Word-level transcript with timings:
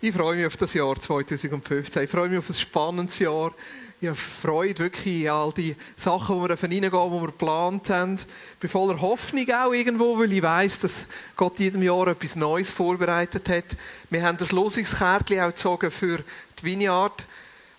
Ich 0.00 0.14
freue 0.14 0.36
mich 0.36 0.46
auf 0.46 0.56
das 0.56 0.74
Jahr 0.74 0.94
2015. 0.94 2.04
Ich 2.04 2.10
freue 2.10 2.28
mich 2.28 2.38
auf 2.38 2.48
ein 2.48 2.54
spannendes 2.54 3.18
Jahr. 3.18 3.52
Ich 4.00 4.06
habe 4.06 4.16
Freude 4.16 4.84
wirklich 4.84 5.28
an 5.28 5.36
all 5.36 5.52
die 5.52 5.74
Sachen, 5.96 6.36
die 6.36 6.48
wir 6.48 6.50
reingehen, 6.50 6.82
die 6.82 6.92
wir 6.92 7.26
geplant 7.26 7.90
haben. 7.90 8.14
Ich 8.14 8.58
bin 8.60 8.70
voller 8.70 9.00
Hoffnung 9.00 9.50
auch 9.50 9.72
irgendwo, 9.72 10.16
weil 10.16 10.32
ich 10.32 10.40
weiß, 10.40 10.78
dass 10.80 11.08
Gott 11.34 11.58
jedem 11.58 11.82
Jahr 11.82 12.06
etwas 12.06 12.36
Neues 12.36 12.70
vorbereitet 12.70 13.48
hat. 13.48 13.64
Wir 14.08 14.22
haben 14.22 14.38
das 14.38 14.52
Losungskärtchen 14.52 15.40
auch 15.40 15.48
gezogen 15.48 15.90
für 15.90 16.18
die 16.60 16.64
Vineyard 16.64 17.26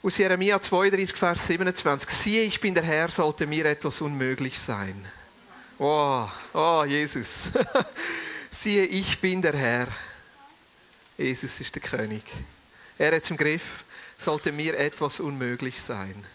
aus 0.04 0.18
Jeremia 0.18 0.60
32, 0.60 1.16
Vers 1.16 1.48
27. 1.48 2.10
Siehe, 2.10 2.44
ich 2.44 2.60
bin 2.60 2.74
der 2.74 2.84
Herr, 2.84 3.08
sollte 3.08 3.48
mir 3.48 3.66
etwas 3.66 4.02
unmöglich 4.02 4.60
sein. 4.60 5.06
Oh, 5.78 6.28
oh 6.54 6.84
Jesus. 6.86 7.52
Siehe, 8.52 8.84
ich 8.84 9.20
bin 9.20 9.42
der 9.42 9.54
Herr. 9.54 9.88
Jesus 11.20 11.60
ist 11.60 11.76
der 11.76 11.82
König. 11.82 12.24
Er 12.98 13.14
hat 13.14 13.24
es 13.24 13.30
im 13.30 13.36
Griff, 13.36 13.84
sollte 14.18 14.54
mir 14.54 14.78
etwas 14.78 15.20
unmöglich 15.20 15.82
sein. 15.82 16.26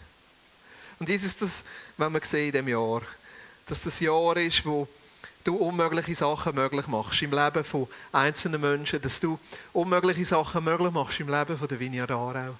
Und 0.99 1.09
ist 1.09 1.41
das, 1.41 1.65
wenn 1.97 2.13
wir 2.13 2.23
sehen 2.23 2.47
in 2.47 2.51
diesem 2.51 2.67
Jahr, 2.67 3.01
dass 3.65 3.81
das 3.81 3.99
Jahr 3.99 4.37
ist, 4.37 4.63
wo 4.63 4.87
du 5.43 5.55
unmögliche 5.55 6.13
Sachen 6.13 6.53
möglich 6.53 6.85
machst 6.85 7.23
im 7.23 7.31
Leben 7.31 7.63
von 7.63 7.87
einzelnen 8.11 8.61
Menschen, 8.61 9.01
dass 9.01 9.19
du 9.19 9.39
unmögliche 9.73 10.25
Sachen 10.25 10.63
möglich 10.63 10.91
machst 10.91 11.19
im 11.19 11.29
Leben 11.29 11.57
von 11.57 11.67
der 11.67 11.79
Vineyard 11.79 12.11
Aarau. 12.11 12.55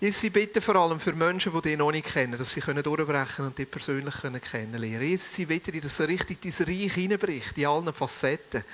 Jesus, 0.00 0.24
ich 0.24 0.32
bitte 0.32 0.62
vor 0.62 0.76
allem 0.76 0.98
für 0.98 1.12
Menschen, 1.12 1.52
die 1.52 1.60
dich 1.60 1.76
noch 1.76 1.92
nicht 1.92 2.06
kennen, 2.06 2.38
dass 2.38 2.52
sie 2.54 2.62
durchbrechen 2.62 3.36
können 3.36 3.48
und 3.48 3.58
dich 3.58 3.70
persönlich 3.70 4.14
kennenlernen 4.14 4.40
können. 4.40 5.02
Jesus, 5.02 5.38
ich 5.38 5.46
bitte 5.46 5.70
dich, 5.70 5.82
dass 5.82 5.98
so 5.98 6.04
richtig 6.04 6.38
dein 6.40 6.66
Reich 6.66 6.94
hineinbricht, 6.94 7.58
in 7.58 7.66
allen 7.66 7.92
Facetten. 7.92 8.64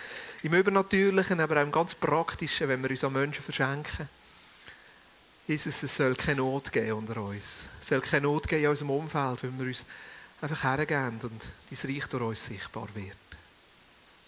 Im 0.44 0.54
Übernatürlichen, 0.54 1.40
aber 1.40 1.56
auch 1.56 1.64
im 1.64 1.72
ganz 1.72 1.96
Praktischen, 1.96 2.68
wenn 2.68 2.80
wir 2.80 2.90
uns 2.90 3.02
an 3.02 3.12
Menschen 3.12 3.42
verschenken. 3.42 4.08
Jesus, 5.48 5.82
es 5.82 5.96
soll 5.96 6.14
keine 6.14 6.36
Not 6.36 6.70
geben 6.70 6.92
unter 6.92 7.20
uns. 7.20 7.66
Es 7.80 7.88
soll 7.88 8.02
keine 8.02 8.28
Not 8.28 8.46
geben 8.46 8.62
in 8.62 8.70
unserem 8.70 8.90
Umfeld, 8.90 9.42
wenn 9.42 9.58
wir 9.58 9.66
uns 9.66 9.84
einfach 10.40 10.62
hergeben 10.62 11.18
und 11.24 11.42
dein 11.42 11.90
Reich 11.90 12.06
durch 12.06 12.22
uns 12.22 12.44
sichtbar 12.44 12.86
wird. 12.94 13.16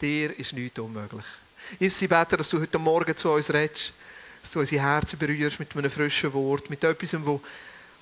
Dir 0.01 0.37
ist 0.37 0.53
nichts 0.53 0.81
unmöglich. 0.81 1.27
Jesus, 1.79 2.03
ich 2.03 2.09
bete, 2.09 2.37
dass 2.37 2.49
du 2.49 2.61
heute 2.61 2.79
Morgen 2.81 3.17
zu 3.17 3.31
uns 3.31 3.55
redest 3.55 3.93
dass 4.49 4.55
du 4.55 4.61
unsere 4.61 4.83
Herzen 4.83 5.19
berührst 5.19 5.59
mit 5.59 5.77
einem 5.77 5.91
frischen 5.91 6.33
Wort, 6.33 6.71
mit 6.71 6.83
etwas, 6.83 7.11
das 7.11 7.21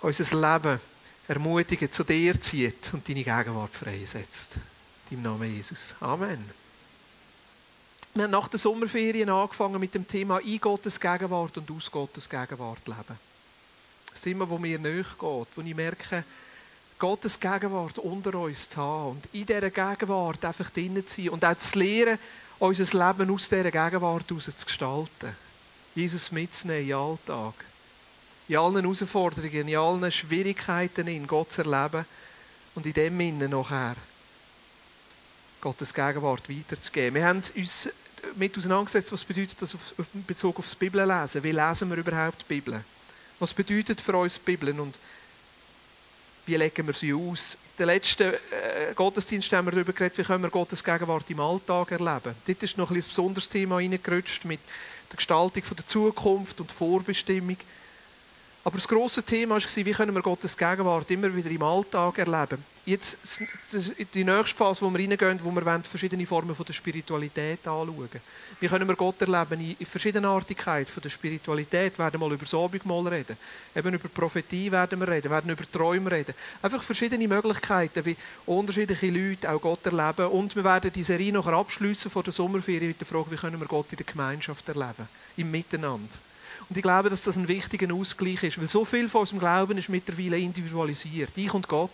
unser 0.00 0.52
Leben 0.52 0.80
ermutigt, 1.26 1.92
zu 1.92 2.04
dir 2.04 2.40
zieht 2.40 2.94
und 2.94 3.08
deine 3.08 3.24
Gegenwart 3.24 3.74
freisetzt. 3.74 4.58
Deinem 5.10 5.22
Namen 5.22 5.52
Jesus. 5.52 5.96
Amen. 5.98 6.38
Wir 8.14 8.22
haben 8.22 8.30
nach 8.30 8.46
den 8.46 8.58
Sommerferien 8.58 9.28
angefangen 9.28 9.80
mit 9.80 9.92
dem 9.92 10.06
Thema 10.06 10.38
in 10.38 10.60
Gottes 10.60 11.00
Gegenwart 11.00 11.58
und 11.58 11.68
aus 11.68 11.90
Gottes 11.90 12.30
Gegenwart 12.30 12.86
leben. 12.86 13.18
Das 14.12 14.24
immer, 14.26 14.48
wo 14.48 14.56
mir 14.56 14.78
näher 14.78 15.02
geht, 15.02 15.18
wo 15.18 15.60
ich 15.64 15.74
merke, 15.74 16.22
Gottes 16.96 17.40
Gegenwart 17.40 17.98
unter 17.98 18.38
uns 18.38 18.68
zu 18.68 18.80
haben 18.80 19.10
und 19.10 19.26
in 19.32 19.46
dieser 19.46 19.70
Gegenwart 19.70 20.44
einfach 20.44 20.70
drinnen 20.70 21.04
zu 21.08 21.22
sein 21.22 21.30
und 21.30 21.44
auch 21.44 21.58
zu 21.58 21.76
lernen, 21.76 22.20
unser 22.60 22.84
Leben 22.84 23.34
aus 23.34 23.48
dieser 23.48 23.72
Gegenwart 23.72 24.30
heraus 24.30 24.44
zu 24.44 24.64
gestalten. 24.64 25.45
Jesus 25.96 26.30
mitzunehmen 26.30 26.82
in 26.82 26.88
den 26.88 26.96
Alltag. 26.96 27.54
In 28.48 28.58
allen 28.58 28.82
Herausforderungen, 28.82 29.68
in 29.68 29.76
allen 29.76 30.12
Schwierigkeiten 30.12 31.08
in 31.08 31.26
Gott 31.26 31.52
zu 31.52 31.62
erleben 31.62 32.04
und 32.74 32.84
in 32.84 32.92
dem 32.92 33.18
Innen 33.18 33.50
nachher 33.50 33.96
Gottes 35.60 35.94
Gegenwart 35.94 36.48
weiterzugeben. 36.48 37.14
Wir 37.14 37.26
haben 37.26 37.42
uns 37.56 37.88
mit 38.36 38.56
auseinandergesetzt, 38.56 39.10
was 39.10 39.24
bedeutet 39.24 39.60
das 39.60 39.74
in 40.14 40.24
Bezug 40.24 40.58
auf 40.58 40.66
das 40.66 40.74
Bibellesen. 40.74 41.42
Wie 41.42 41.52
lesen 41.52 41.88
wir 41.88 41.96
überhaupt 41.96 42.42
die 42.42 42.54
Bibel? 42.54 42.84
Was 43.38 43.54
bedeutet 43.54 44.00
für 44.00 44.16
uns 44.16 44.34
die 44.34 44.44
Bibel 44.44 44.78
und 44.78 44.98
wie 46.46 46.56
legen 46.56 46.86
wir 46.86 46.94
sie 46.94 47.12
aus? 47.12 47.54
In 47.54 47.78
den 47.78 47.86
letzten 47.86 48.32
äh, 48.32 48.94
Gottesdienst 48.94 49.52
haben 49.52 49.66
wir 49.66 49.72
darüber 49.72 49.92
geredet, 49.92 50.18
wie 50.18 50.22
können 50.22 50.44
wir 50.44 50.50
Gottes 50.50 50.84
Gegenwart 50.84 51.28
im 51.30 51.40
Alltag 51.40 51.90
erleben. 51.90 52.34
Dort 52.46 52.62
ist 52.62 52.78
noch 52.78 52.90
ein, 52.90 52.96
ein 52.96 53.02
besonderes 53.02 53.48
Thema 53.48 53.76
reingerutscht 53.76 54.44
mit 54.44 54.60
der 55.10 55.16
Gestaltung 55.16 55.62
der 55.76 55.86
Zukunft 55.86 56.60
und 56.60 56.72
Vorbestimmung. 56.72 57.56
Aber 58.66 58.78
das 58.78 58.88
große 58.88 59.22
Thema 59.22 59.54
war, 59.54 59.62
wie 59.62 59.92
können 59.92 60.12
wir 60.12 60.22
Gottes 60.22 60.56
Gegenwart 60.56 61.08
immer 61.12 61.32
wieder 61.32 61.50
im 61.50 61.62
Alltag 61.62 62.18
erleben. 62.18 62.64
Jetzt 62.84 63.40
die 64.12 64.24
nächste 64.24 64.56
Phase, 64.56 64.82
wo 64.82 64.90
wir 64.90 64.98
reingehen, 64.98 65.38
wo 65.44 65.52
wir 65.52 65.80
verschiedene 65.84 66.26
Formen 66.26 66.52
von 66.52 66.66
der 66.66 66.72
Spiritualität 66.72 67.60
anschauen. 67.60 68.08
Wie 68.58 68.66
können 68.66 68.88
wir 68.88 68.96
Gott 68.96 69.20
erleben 69.20 69.76
in 69.78 69.86
Verschiedenartigkeit 69.86 70.88
von 70.88 71.00
der 71.00 71.10
Spiritualität? 71.10 71.96
Wir 71.96 72.06
werden 72.06 72.18
mal 72.18 72.32
über 72.32 72.44
das 72.44 72.54
Abendmahl 72.54 73.06
reden. 73.06 73.36
Eben 73.72 73.94
über 73.94 74.08
Prophetie 74.08 74.72
werden 74.72 74.98
wir 74.98 75.06
reden, 75.06 75.30
werden 75.30 75.50
über 75.52 75.70
Träume 75.70 76.10
reden. 76.10 76.34
Einfach 76.60 76.82
verschiedene 76.82 77.28
Möglichkeiten, 77.28 78.04
wie 78.04 78.16
unterschiedliche 78.46 79.10
Leute 79.10 79.48
auch 79.48 79.60
Gott 79.60 79.86
erleben. 79.86 80.26
Und 80.32 80.56
wir 80.56 80.64
werden 80.64 80.92
die 80.92 81.04
Serie 81.04 81.32
noch 81.32 81.46
abschließen 81.46 82.10
vor 82.10 82.24
der 82.24 82.32
Sommerferien 82.32 82.88
mit 82.88 83.00
der 83.00 83.06
Frage, 83.06 83.30
wie 83.30 83.36
können 83.36 83.60
wir 83.60 83.68
Gott 83.68 83.92
in 83.92 83.98
der 83.98 84.06
Gemeinschaft 84.06 84.68
erleben, 84.68 85.08
im 85.36 85.52
Miteinander. 85.52 86.18
Und 86.68 86.76
ich 86.76 86.82
glaube, 86.82 87.10
dass 87.10 87.22
das 87.22 87.36
ein 87.36 87.46
wichtiger 87.46 87.92
Ausgleich 87.94 88.42
ist, 88.42 88.58
weil 88.58 88.68
so 88.68 88.84
viel 88.84 89.08
von 89.08 89.20
unserem 89.20 89.38
Glauben 89.38 89.78
ist 89.78 89.88
mittlerweile 89.88 90.38
individualisiert. 90.38 91.32
Ich 91.36 91.52
und 91.54 91.68
Gott. 91.68 91.90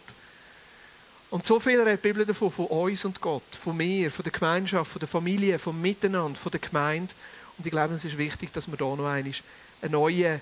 Und 1.30 1.46
so 1.46 1.60
viel 1.60 1.80
redet 1.80 2.02
die 2.02 2.08
Bibel 2.08 2.26
davon, 2.26 2.50
von 2.50 2.66
uns 2.66 3.04
und 3.04 3.20
Gott, 3.20 3.42
von 3.58 3.76
mir, 3.76 4.10
von 4.10 4.22
der 4.22 4.32
Gemeinschaft, 4.32 4.92
von 4.92 5.00
der 5.00 5.08
Familie, 5.08 5.58
vom 5.58 5.80
Miteinander, 5.80 6.38
von 6.38 6.52
der 6.52 6.60
Gemeinde. 6.60 7.12
Und 7.56 7.66
ich 7.66 7.70
glaube, 7.70 7.94
es 7.94 8.04
ist 8.04 8.18
wichtig, 8.18 8.52
dass 8.52 8.70
wir 8.70 8.76
da 8.76 8.84
noch 8.84 9.06
einmal 9.06 9.32
einen 9.82 9.92
neuen, 9.92 10.40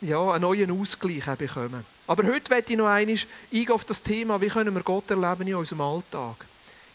ja, 0.00 0.32
einen 0.32 0.42
neuen 0.42 0.70
Ausgleich 0.70 1.24
bekommen. 1.36 1.84
Aber 2.06 2.24
heute 2.24 2.52
möchte 2.52 2.72
ich 2.72 2.78
noch 2.78 2.86
einmal 2.86 3.16
auf 3.70 3.84
das 3.84 4.02
Thema, 4.02 4.40
wie 4.40 4.48
können 4.48 4.74
wir 4.74 4.82
Gott 4.82 5.10
erleben 5.10 5.46
in 5.46 5.54
unserem 5.54 5.80
Alltag. 5.80 6.36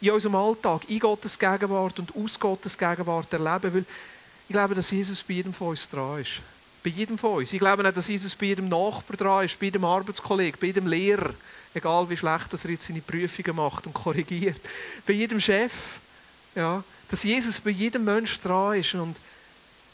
In 0.02 0.12
unserem 0.12 0.36
Alltag, 0.36 0.90
in 0.90 1.00
Gottes 1.00 1.38
Gegenwart 1.38 2.00
und 2.00 2.16
aus 2.16 2.40
Gottes 2.40 2.78
Gegenwart 2.78 3.34
erleben, 3.34 3.74
weil 3.74 3.86
ich 4.48 4.54
glaube, 4.54 4.76
dass 4.76 4.92
Jesus 4.92 5.24
bei 5.24 5.36
jedem 5.36 5.54
von 5.54 5.70
uns 5.70 5.90
dran 5.90 6.22
ist. 6.22 6.42
Bei 6.84 6.90
jedem 6.90 7.18
von 7.18 7.38
uns. 7.38 7.52
Ich 7.52 7.60
glaube 7.60 7.84
nicht, 7.84 7.98
dass 7.98 8.08
Jesus 8.08 8.36
bei 8.36 8.48
jedem 8.48 8.70
Nachbar 8.70 9.18
dran 9.18 9.46
ist, 9.46 9.60
bei 9.60 9.66
jedem 9.66 9.84
Arbeitskollegen, 9.84 10.60
bei 10.60 10.68
jedem 10.68 10.88
Lehrer. 10.88 11.34
Egal 11.74 12.10
wie 12.10 12.18
schlecht 12.18 12.54
er 12.54 12.72
jetzt 12.72 12.88
seine 12.88 13.02
Prüfungen 13.02 13.56
macht 13.56 13.86
und 13.86 13.94
korrigiert. 13.94 14.62
Bei 15.06 15.14
jedem 15.14 15.40
Chef. 15.40 16.00
Ja, 16.56 16.84
dass 17.10 17.24
Jesus 17.24 17.60
bei 17.60 17.70
jedem 17.72 18.06
Menschen 18.06 18.42
dran 18.42 18.80
ist 18.80 18.96
und 18.96 19.18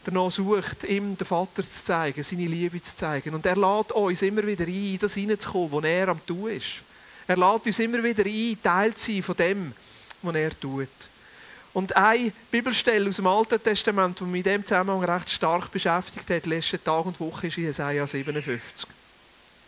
danach 0.06 0.32
sucht, 0.32 0.84
ihm 0.84 1.18
den 1.18 1.26
Vater 1.26 1.64
zu 1.64 1.84
zeigen, 1.84 2.24
seine 2.24 2.48
Liebe 2.48 2.82
zu 2.82 2.96
zeigen. 2.96 3.34
Und 3.34 3.46
er 3.46 3.56
lädt 3.56 3.92
uns 3.92 4.22
immer 4.22 4.46
wieder 4.46 4.66
ein, 4.66 4.94
in 4.94 5.00
das 5.00 5.16
hineinzukommen, 5.16 5.72
was 5.72 5.84
er 5.84 6.08
am 6.10 6.26
tun 6.26 6.52
ist. 6.52 6.82
Er 7.28 7.38
lädt 7.38 7.66
uns 7.66 7.80
immer 7.80 8.04
wieder 8.04 8.26
ein, 8.26 8.58
Teil 8.62 8.94
zu 8.94 9.12
sein 9.12 9.24
von 9.24 9.36
dem, 9.36 9.74
was 10.22 10.36
er 10.36 10.60
tut. 10.60 10.90
Und 11.76 11.94
eine 11.98 12.32
Bibelstelle 12.52 13.10
aus 13.10 13.18
dem 13.18 13.28
Alten 13.28 13.62
Testament, 13.62 14.22
die 14.22 14.24
mich 14.24 14.38
in 14.38 14.44
diesem 14.44 14.66
Zusammenhang 14.66 15.04
recht 15.04 15.30
stark 15.30 15.70
beschäftigt 15.70 16.30
hat, 16.30 16.46
letzten 16.46 16.82
Tag 16.82 17.06
und 17.06 17.20
Woche, 17.20 17.48
ist 17.48 17.58
Jesaja 17.58 18.08
57. 18.08 18.88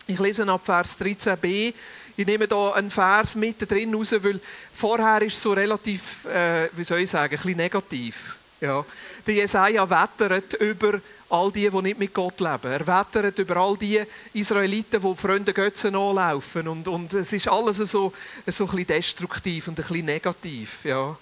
Ich 0.08 0.18
lese 0.18 0.48
ab 0.48 0.62
Vers 0.64 0.98
13b. 1.02 1.74
Ich 2.16 2.26
nehme 2.26 2.48
hier 2.48 2.76
einen 2.76 2.92
Vers 2.92 3.36
mit 3.36 3.70
drin 3.70 3.94
raus, 3.94 4.16
weil 4.22 4.40
vorher 4.72 5.22
ist 5.24 5.34
es 5.34 5.42
so 5.42 5.52
relativ, 5.52 6.24
äh, 6.24 6.70
wie 6.78 6.86
soll 6.86 7.00
ich 7.00 7.10
sagen, 7.10 7.34
ein 7.36 7.42
bisschen 7.42 7.58
negativ. 7.58 8.38
Ja. 8.62 8.86
Der 9.28 9.34
Jesaja 9.34 9.90
wettert 9.90 10.54
über 10.62 11.02
all 11.30 11.52
die, 11.52 11.70
die 11.70 11.82
nicht 11.82 12.00
mit 12.00 12.14
Gott 12.14 12.40
leben. 12.40 12.72
Er 12.72 12.88
wettert 12.88 13.38
über 13.38 13.58
all 13.58 13.76
die 13.76 14.02
Israeliten, 14.32 15.02
die 15.02 15.16
fremde 15.18 15.52
Götzen 15.52 15.94
anlaufen. 15.94 16.70
Und, 16.70 16.88
und 16.88 17.14
es 17.14 17.34
ist 17.34 17.50
alles 17.50 17.76
so, 17.76 17.86
so 17.86 18.12
ein 18.14 18.14
bisschen 18.46 18.88
destruktiv 18.88 19.68
und 19.68 19.74
ein 19.74 19.76
bisschen 19.76 20.06
negativ. 20.06 20.86
Ja. 20.86 21.18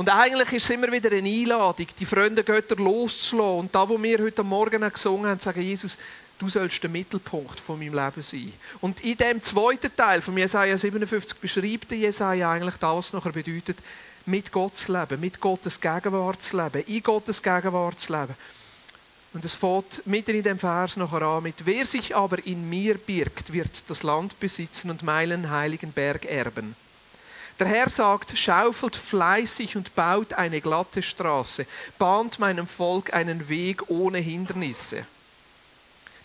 Und 0.00 0.08
eigentlich 0.08 0.54
ist 0.54 0.64
es 0.64 0.70
immer 0.70 0.90
wieder 0.90 1.10
eine 1.10 1.28
Einladung, 1.28 1.86
die 1.98 2.06
Freunde 2.06 2.42
Götter 2.42 2.76
loszulassen. 2.76 3.58
Und 3.58 3.74
da, 3.74 3.86
wo 3.86 4.02
wir 4.02 4.18
heute 4.20 4.42
Morgen 4.42 4.90
gesungen 4.90 5.28
haben, 5.28 5.40
sagen 5.40 5.60
Jesus, 5.60 5.98
du 6.38 6.48
sollst 6.48 6.82
der 6.82 6.88
Mittelpunkt 6.88 7.60
von 7.60 7.78
meinem 7.78 7.92
Leben 7.92 8.22
sein. 8.22 8.50
Und 8.80 9.00
in 9.00 9.18
dem 9.18 9.42
zweiten 9.42 9.94
Teil 9.94 10.22
von 10.22 10.38
Jesaja 10.38 10.78
57 10.78 11.36
beschreibt 11.36 11.92
Jesaja 11.92 12.50
eigentlich 12.50 12.76
das, 12.76 12.96
was 12.96 13.12
nachher 13.12 13.32
bedeutet, 13.32 13.76
mit 14.24 14.50
Gott 14.50 14.74
zu 14.74 14.90
leben, 14.90 15.20
mit 15.20 15.38
Gottes 15.38 15.78
Gegenwart 15.78 16.40
zu 16.40 16.56
leben, 16.56 16.82
in 16.86 17.02
Gottes 17.02 17.42
Gegenwart 17.42 18.00
zu 18.00 18.12
leben. 18.14 18.34
Und 19.34 19.44
es 19.44 19.54
fängt 19.54 20.06
mitten 20.06 20.34
in 20.34 20.42
dem 20.42 20.58
Vers 20.58 20.96
nachher 20.96 21.20
an 21.20 21.42
mit, 21.42 21.66
wer 21.66 21.84
sich 21.84 22.16
aber 22.16 22.38
in 22.46 22.70
mir 22.70 22.96
birgt, 22.96 23.52
wird 23.52 23.90
das 23.90 24.02
Land 24.02 24.40
besitzen 24.40 24.90
und 24.90 25.02
meinen 25.02 25.50
heiligen 25.50 25.92
Berg 25.92 26.24
erben. 26.24 26.74
Der 27.60 27.68
Herr 27.68 27.90
sagt, 27.90 28.38
schaufelt 28.38 28.96
fleißig 28.96 29.76
und 29.76 29.94
baut 29.94 30.32
eine 30.32 30.62
glatte 30.62 31.02
Straße, 31.02 31.66
bahnt 31.98 32.38
meinem 32.38 32.66
Volk 32.66 33.12
einen 33.12 33.50
Weg 33.50 33.90
ohne 33.90 34.16
Hindernisse. 34.16 35.04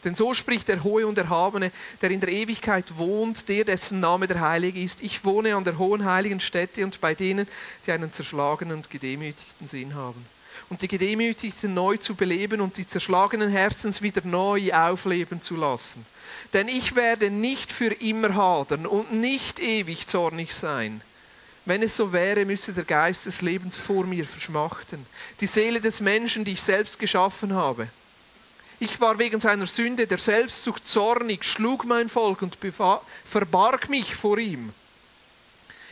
Denn 0.06 0.16
so 0.16 0.34
spricht 0.34 0.70
der 0.70 0.82
Hohe 0.84 1.06
und 1.06 1.18
Erhabene, 1.18 1.74
der 2.02 2.12
in 2.12 2.22
der 2.22 2.30
Ewigkeit 2.30 2.98
wohnt, 2.98 3.50
der 3.50 3.66
dessen 3.66 4.00
Name 4.00 4.28
der 4.28 4.40
Heilige 4.40 4.80
ist. 4.80 5.04
Ich 5.04 5.26
wohne 5.26 5.58
an 5.58 5.66
der 5.66 5.78
hohen 5.78 6.06
heiligen 6.06 6.40
Stätte 6.40 6.86
und 6.86 7.02
bei 7.02 7.14
denen, 7.14 7.48
die 7.86 7.92
einen 7.92 8.14
zerschlagenen 8.14 8.78
und 8.78 8.90
gedemütigten 8.90 9.68
Sinn 9.68 9.94
haben. 9.94 10.26
und 10.70 10.82
die 10.82 10.88
Gedemütigten 10.88 11.74
neu 11.74 11.98
zu 11.98 12.16
beleben 12.16 12.62
und 12.62 12.78
die 12.78 12.88
zerschlagenen 12.88 13.50
Herzens 13.50 14.02
wieder 14.02 14.22
neu 14.24 14.74
aufleben 14.74 15.42
zu 15.42 15.56
lassen. 15.56 16.06
Denn 16.54 16.70
ich 16.70 16.96
werde 16.96 17.30
nicht 17.30 17.74
für 17.74 17.94
immer 17.94 18.36
hadern 18.36 18.86
und 18.86 19.12
nicht 19.12 19.60
ewig 19.60 20.08
zornig 20.08 20.54
sein. 20.54 21.02
Wenn 21.66 21.82
es 21.82 21.98
so 21.98 22.14
wäre, 22.14 22.46
müsse 22.46 22.74
der 22.74 22.84
Geist 22.84 23.26
des 23.26 23.42
Lebens 23.42 23.76
vor 23.76 24.06
mir 24.06 24.26
verschmachten, 24.26 25.06
die 25.40 25.48
Seele 25.48 25.82
des 25.82 26.00
Menschen, 26.00 26.46
die 26.46 26.54
ich 26.54 26.62
selbst 26.62 27.00
geschaffen 27.00 27.54
habe. 27.54 27.88
Ich 28.80 29.00
war 29.02 29.18
wegen 29.18 29.40
seiner 29.40 29.66
Sünde 29.66 30.06
der 30.06 30.18
Selbstsucht 30.18 30.88
zornig, 30.88 31.44
schlug 31.44 31.86
mein 31.86 32.10
Volk 32.10 32.42
und 32.42 32.58
verbarg 33.24 33.90
mich 33.90 34.16
vor 34.16 34.38
ihm. 34.38 34.74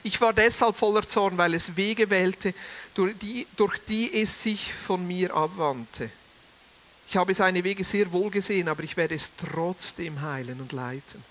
Ich 0.03 0.19
war 0.19 0.33
deshalb 0.33 0.75
voller 0.75 1.07
Zorn, 1.07 1.37
weil 1.37 1.53
es 1.53 1.77
Wege 1.77 2.09
wählte, 2.09 2.53
durch 2.93 3.17
die, 3.17 3.47
durch 3.55 3.79
die 3.79 4.21
es 4.21 4.43
sich 4.43 4.73
von 4.73 5.07
mir 5.07 5.33
abwandte. 5.33 6.09
Ich 7.07 7.15
habe 7.15 7.33
seine 7.33 7.63
Wege 7.63 7.83
sehr 7.85 8.11
wohl 8.11 8.29
gesehen, 8.29 8.67
aber 8.67 8.83
ich 8.83 8.97
werde 8.97 9.15
es 9.15 9.31
trotzdem 9.37 10.21
heilen 10.21 10.59
und 10.59 10.73
leiten. 10.73 11.23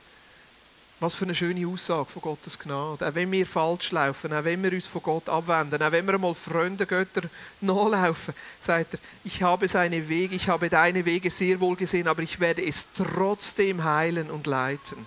Was 1.03 1.17
für 1.17 1.25
eine 1.25 1.35
schöne 1.35 1.67
Aussage 1.67 2.09
von 2.09 2.23
Gottes 2.23 2.57
Gnade. 2.57 3.09
Auch 3.09 3.15
wenn 3.17 3.33
wir 3.33 3.45
falsch 3.45 3.91
laufen, 3.91 4.33
auch 4.33 4.45
wenn 4.45 4.63
wir 4.63 4.73
uns 4.73 4.87
von 4.87 5.03
Gott 5.03 5.29
abwenden, 5.29 5.83
auch 5.83 5.91
wenn 5.91 6.07
wir 6.07 6.15
einmal 6.15 6.33
Freunde 6.33 6.87
Götter 6.87 7.23
nachlaufen, 7.61 8.33
sagt 8.61 8.95
er, 8.95 9.01
ich 9.25 9.43
habe 9.43 9.67
seine 9.67 10.09
Wege, 10.09 10.37
ich 10.37 10.49
habe 10.49 10.71
deine 10.71 11.05
Wege 11.05 11.29
sehr 11.29 11.59
wohl 11.59 11.75
gesehen, 11.75 12.07
aber 12.07 12.23
ich 12.23 12.39
werde 12.39 12.65
es 12.65 12.93
trotzdem 12.93 13.83
heilen 13.83 14.31
und 14.31 14.47
leiten 14.47 15.05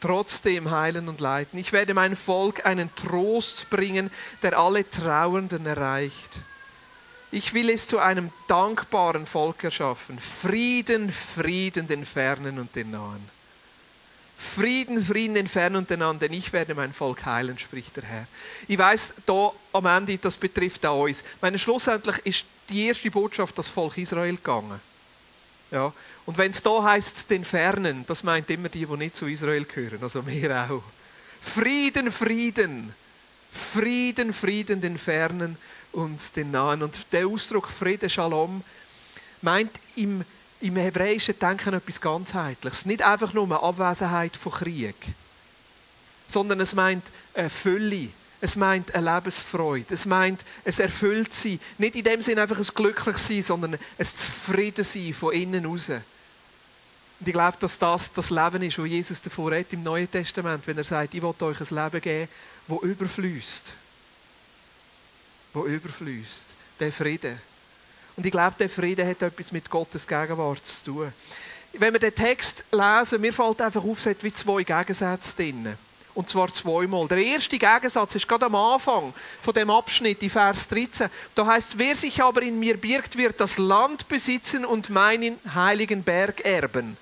trotzdem 0.00 0.70
heilen 0.70 1.10
und 1.10 1.20
leiten. 1.20 1.58
Ich 1.58 1.74
werde 1.74 1.92
mein 1.92 2.16
Volk 2.16 2.64
einen 2.64 2.88
Trost 2.94 3.68
bringen, 3.68 4.10
der 4.42 4.58
alle 4.58 4.88
Trauernden 4.88 5.66
erreicht. 5.66 6.38
Ich 7.30 7.52
will 7.52 7.68
es 7.68 7.86
zu 7.86 7.98
einem 7.98 8.32
dankbaren 8.48 9.26
Volk 9.26 9.62
erschaffen. 9.62 10.18
Frieden, 10.18 11.12
Frieden 11.12 11.86
den 11.86 12.06
Fernen 12.06 12.58
und 12.58 12.74
den 12.74 12.92
Nahen. 12.92 13.39
Frieden, 14.42 15.04
Frieden 15.04 15.34
den 15.34 15.46
Fernen 15.46 15.76
und 15.76 15.90
den 15.90 15.98
Nahen, 16.00 16.18
denn 16.18 16.32
ich 16.32 16.50
werde 16.54 16.74
mein 16.74 16.94
Volk 16.94 17.26
heilen, 17.26 17.58
spricht 17.58 17.98
der 17.98 18.04
Herr. 18.04 18.26
Ich 18.66 18.78
weiß, 18.78 19.14
da 19.26 19.52
am 19.74 19.84
Ende, 19.84 20.16
das 20.16 20.38
betrifft 20.38 20.86
auch 20.86 21.02
uns. 21.04 21.22
Meine, 21.42 21.58
schlussendlich 21.58 22.16
ist 22.24 22.44
die 22.70 22.86
erste 22.86 23.10
Botschaft 23.10 23.58
das 23.58 23.68
Volk 23.68 23.98
Israel 23.98 24.36
gegangen. 24.36 24.80
Ja. 25.70 25.92
Und 26.24 26.38
wenn 26.38 26.52
es 26.52 26.62
da 26.62 26.82
heißt, 26.82 27.30
den 27.30 27.44
Fernen, 27.44 28.04
das 28.06 28.22
meint 28.22 28.48
immer 28.50 28.70
die, 28.70 28.86
die 28.86 28.96
nicht 28.96 29.14
zu 29.14 29.26
Israel 29.26 29.66
gehören, 29.66 30.02
also 30.02 30.26
wir 30.26 30.68
auch. 30.70 30.82
Frieden, 31.42 32.10
Frieden, 32.10 32.94
Frieden, 33.52 34.32
Frieden 34.32 34.80
den 34.80 34.96
Fernen 34.96 35.58
und 35.92 36.34
den 36.36 36.50
Nahen. 36.50 36.82
Und 36.82 37.12
der 37.12 37.26
Ausdruck 37.26 37.68
Friede, 37.68 38.08
Shalom, 38.08 38.64
meint 39.42 39.72
im, 39.96 40.24
im 40.60 40.76
hebräischen 40.76 41.38
Denken 41.38 41.74
etwas 41.74 42.00
ganzheitliches. 42.00 42.86
Nicht 42.86 43.02
einfach 43.02 43.32
nur 43.32 43.44
eine 43.44 43.62
Abwesenheit 43.62 44.36
von 44.36 44.52
Krieg, 44.52 44.96
sondern 46.26 46.60
es 46.60 46.74
meint 46.74 47.04
eine 47.34 47.50
Fülle, 47.50 48.10
es 48.40 48.56
meint 48.56 48.94
eine 48.94 49.14
Lebensfreude. 49.14 49.92
Es 49.92 50.06
meint 50.06 50.44
ein 50.64 50.72
erfüllt 50.72 51.34
sein. 51.34 51.60
Nicht 51.78 51.96
in 51.96 52.04
dem 52.04 52.22
Sinne 52.22 52.42
einfach 52.42 52.58
ein 52.58 52.66
glücklich 52.74 53.18
sein, 53.18 53.42
sondern 53.42 53.74
ein 53.74 54.06
zufrieden 54.06 54.84
sein 54.84 55.12
von 55.12 55.34
innen 55.34 55.66
raus. 55.66 55.90
Und 55.90 57.28
ich 57.28 57.34
glaube, 57.34 57.58
dass 57.60 57.78
das 57.78 58.12
das 58.12 58.30
Leben 58.30 58.62
ist, 58.62 58.78
wo 58.78 58.86
Jesus 58.86 59.20
davor 59.20 59.50
redet 59.50 59.74
im 59.74 59.82
Neuen 59.82 60.10
Testament, 60.10 60.66
wenn 60.66 60.78
er 60.78 60.84
sagt, 60.84 61.12
ich 61.12 61.20
will 61.20 61.34
euch 61.38 61.60
ein 61.60 61.76
Leben 61.76 62.00
geben, 62.00 62.28
wo 62.66 62.80
überfließt. 62.80 63.74
Wo 65.52 65.66
überfließt. 65.66 66.46
Der 66.78 66.92
Friede. 66.92 67.38
Und 68.16 68.26
ich 68.26 68.32
glaube, 68.32 68.56
der 68.58 68.68
Friede 68.68 69.06
hat 69.06 69.22
etwas 69.22 69.52
mit 69.52 69.70
Gottes 69.70 70.06
Gegenwart 70.06 70.64
zu 70.66 70.84
tun. 70.84 71.12
Wenn 71.72 71.92
wir 71.92 72.00
den 72.00 72.14
Text 72.14 72.64
lesen, 72.72 73.20
mir 73.20 73.32
fällt 73.32 73.60
einfach 73.60 73.84
auf, 73.84 73.98
es 73.98 74.06
hat 74.06 74.22
wie 74.24 74.32
zwei 74.32 74.62
Gegensätze 74.62 75.36
drin. 75.36 75.76
Und 76.14 76.28
zwar 76.28 76.52
zweimal. 76.52 77.06
Der 77.06 77.18
erste 77.18 77.56
Gegensatz 77.56 78.16
ist 78.16 78.26
gerade 78.26 78.46
am 78.46 78.56
Anfang 78.56 79.14
von 79.40 79.54
dem 79.54 79.70
Abschnitt, 79.70 80.20
die 80.20 80.28
Vers 80.28 80.66
13. 80.68 81.08
Da 81.34 81.46
heißt 81.46 81.68
es, 81.68 81.78
wer 81.78 81.94
sich 81.94 82.20
aber 82.22 82.42
in 82.42 82.58
mir 82.58 82.76
birgt, 82.76 83.16
wird 83.16 83.40
das 83.40 83.58
Land 83.58 84.08
besitzen 84.08 84.64
und 84.64 84.90
meinen 84.90 85.38
heiligen 85.54 86.02
Berg 86.02 86.44
erben. 86.44 86.96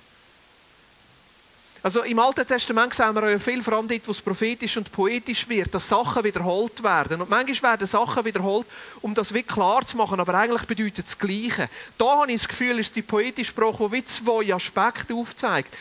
Also 1.81 2.03
im 2.03 2.19
Alten 2.19 2.45
Testament 2.45 2.93
sehen 2.93 3.15
wir 3.15 3.29
ja 3.29 3.39
viel, 3.39 3.63
vor 3.63 3.73
allem 3.73 3.87
dort, 3.87 4.05
wo 4.05 4.11
es 4.11 4.19
prophetisch 4.19 4.75
und 4.75 4.91
poetisch 4.91 5.47
wird, 5.47 5.73
dass 5.73 5.87
Sachen 5.87 6.23
wiederholt 6.25 6.83
werden. 6.83 7.21
Und 7.21 7.29
manchmal 7.29 7.71
werden 7.71 7.87
Sachen 7.87 8.25
wiederholt, 8.25 8.67
um 9.01 9.13
das 9.13 9.33
wirklich 9.33 9.55
klar 9.55 9.85
zu 9.85 9.95
machen, 9.95 10.19
aber 10.19 10.33
eigentlich 10.33 10.67
bedeutet 10.67 11.05
es 11.07 11.17
das 11.17 11.19
Gleiche. 11.19 11.69
Da 11.97 12.19
habe 12.19 12.31
ich 12.31 12.41
das 12.41 12.49
Gefühl, 12.49 12.79
ist 12.79 12.95
die 12.97 13.01
poetische 13.01 13.51
Sprache, 13.51 13.85
die 13.87 13.91
wie 13.93 14.05
zwei 14.05 14.53
Aspekte 14.53 15.13
aufzeigt. 15.13 15.73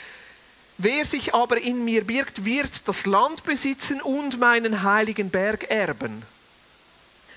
Wer 0.76 1.04
sich 1.04 1.34
aber 1.34 1.58
in 1.58 1.84
mir 1.84 2.04
birgt, 2.04 2.44
wird 2.44 2.86
das 2.86 3.04
Land 3.04 3.42
besitzen 3.42 4.00
und 4.00 4.38
meinen 4.38 4.84
heiligen 4.84 5.28
Berg 5.28 5.68
erben. 5.68 6.22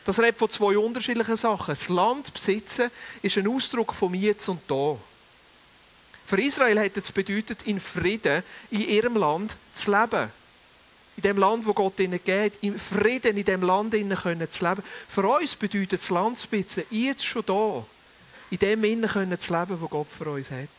Das 0.06 0.20
redet 0.20 0.38
von 0.38 0.52
zwei 0.52 0.78
unterschiedlichen 0.78 1.38
Sachen. 1.38 1.72
Das 1.72 1.90
Land 1.90 2.32
besitzen 2.32 2.92
ist 3.24 3.38
ein 3.40 3.48
Ausdruck 3.48 3.96
vom 3.96 4.14
Jetzt 4.14 4.48
und 4.50 4.62
Da. 4.68 4.98
Für 6.32 6.42
Israel 6.42 6.80
hätte 6.80 7.02
es 7.02 7.12
bedeutet, 7.12 7.64
in 7.64 7.78
Frieden 7.78 8.42
in 8.70 8.88
ihrem 8.88 9.18
Land 9.18 9.58
zu 9.74 9.92
leben. 9.92 10.32
In 11.18 11.24
dem 11.24 11.38
Land, 11.38 11.66
wo 11.66 11.74
Gott 11.74 12.00
ihnen 12.00 12.24
geht, 12.24 12.54
in 12.62 12.80
Frieden 12.80 13.36
in 13.36 13.44
dem 13.44 13.62
Land 13.62 13.94
ihnen 13.96 14.18
können 14.18 14.50
zu 14.50 14.66
leben. 14.66 14.82
Für 15.10 15.28
uns 15.28 15.58
bedeutet 15.58 16.00
das 16.00 16.10
Land 16.10 16.38
zu 16.38 16.48
besitzen, 16.48 16.84
jetzt 16.90 17.26
schon 17.26 17.46
da, 17.46 17.86
in 18.50 18.60
dem 18.60 18.82
innen 18.86 19.10
können 19.10 19.38
zu 19.38 19.52
leben, 19.52 19.82
wo 19.82 19.90
Gott 19.90 20.08
für 20.10 20.32
uns 20.32 20.50
hat 20.52 20.70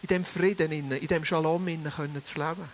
in 0.00 0.08
dem 0.08 0.24
Frieden, 0.24 0.72
in 0.72 1.06
dem 1.06 1.24
Shalom 1.26 1.66
können 1.66 2.24
zu 2.24 2.38
leben. 2.38 2.64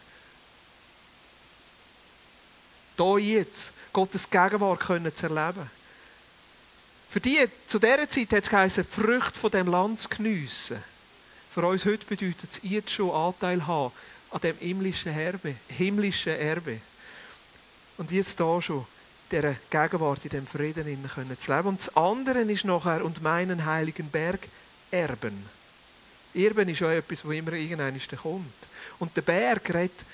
Da 2.96 3.18
jetzt 3.18 3.74
Gottes 3.92 4.30
Gegenwart 4.30 4.78
können 4.78 5.12
zu 5.12 5.26
erleben. 5.26 5.68
Für 7.08 7.20
die, 7.20 7.48
zu 7.66 7.80
dieser 7.80 8.08
Zeit 8.08 8.30
hat 8.32 8.42
es 8.44 8.50
geheißen, 8.50 8.84
die 8.84 9.00
Früchte 9.00 9.40
von 9.40 9.50
dem 9.50 9.66
Land 9.66 9.98
zu 9.98 10.08
geniessen. 10.08 10.91
Für 11.52 11.66
uns 11.66 11.84
heute 11.84 12.06
bedeutet 12.06 12.50
es 12.50 12.60
jetzt 12.62 12.92
schon 12.92 13.10
Anteil 13.10 13.66
haben 13.66 13.92
an 14.30 14.40
dem 14.40 14.56
himmlischen 14.56 15.12
Erbe. 15.12 15.54
Himmlischen 15.68 16.32
Erbe. 16.32 16.80
Und 17.98 18.10
jetzt 18.10 18.40
da 18.40 18.62
schon 18.62 18.86
dieser 19.30 19.56
Gegenwart 19.68 20.24
in 20.24 20.30
dem 20.30 20.46
Frieden 20.46 21.10
können 21.14 21.38
zu 21.38 21.54
leben. 21.54 21.68
Und 21.68 21.80
das 21.80 21.94
andere 21.94 22.40
ist 22.40 22.64
nachher, 22.64 23.04
und 23.04 23.20
meinen 23.20 23.66
heiligen 23.66 24.08
Berg 24.08 24.48
erben. 24.90 25.44
Erben 26.32 26.70
ist 26.70 26.80
ja 26.80 26.90
etwas, 26.90 27.22
wo 27.22 27.32
immer 27.32 27.52
irgendein 27.52 28.00
kommt. 28.22 28.46
Und 28.98 29.14
der 29.14 29.22
Berg 29.22 29.74
redet 29.74 30.06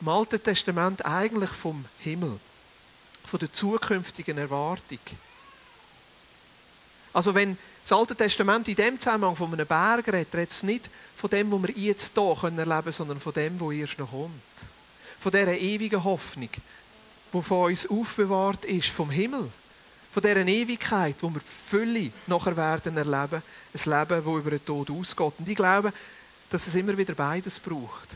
im 0.00 0.08
Alten 0.08 0.42
Testament 0.42 1.04
eigentlich 1.04 1.50
vom 1.50 1.84
Himmel, 2.00 2.40
von 3.24 3.38
der 3.38 3.52
zukünftigen 3.52 4.38
Erwartung. 4.38 4.98
Also 7.14 7.34
wenn 7.34 7.56
das 7.82 7.92
Alte 7.92 8.14
Testament 8.14 8.68
in 8.68 8.74
dem 8.74 8.98
Zusammenhang 8.98 9.36
von 9.36 9.52
einem 9.52 9.66
Berg 9.66 10.06
redet, 10.08 10.34
redet 10.34 10.50
es 10.50 10.62
nicht 10.62 10.90
von 11.16 11.30
dem, 11.30 11.50
was 11.50 11.62
wir 11.62 11.70
jetzt 11.70 12.12
hier 12.14 12.36
erleben 12.42 12.66
können, 12.66 12.92
sondern 12.92 13.20
von 13.20 13.32
dem, 13.32 13.58
was 13.58 13.72
erst 13.72 13.98
noch 13.98 14.10
kommt. 14.10 14.32
Von 15.18 15.32
dieser 15.32 15.56
ewigen 15.56 16.04
Hoffnung, 16.04 16.50
die 17.32 17.42
von 17.42 17.70
uns 17.70 17.88
aufbewahrt 17.88 18.66
ist, 18.66 18.88
vom 18.88 19.10
Himmel 19.10 19.50
von 20.14 20.22
dieser 20.22 20.46
Ewigkeit, 20.46 21.16
wo 21.22 21.28
wir 21.28 21.40
die 21.40 21.44
Fülle 21.44 22.12
nachher 22.28 22.56
werden 22.56 22.96
erleben, 22.96 23.42
ein 23.42 23.80
Leben, 23.84 24.24
das 24.24 24.34
über 24.36 24.50
den 24.50 24.64
Tod 24.64 24.88
ausgeht. 24.88 25.32
Und 25.40 25.48
ich 25.48 25.56
glaube, 25.56 25.92
dass 26.50 26.68
es 26.68 26.74
immer 26.76 26.96
wieder 26.96 27.14
beides 27.14 27.58
braucht. 27.58 28.14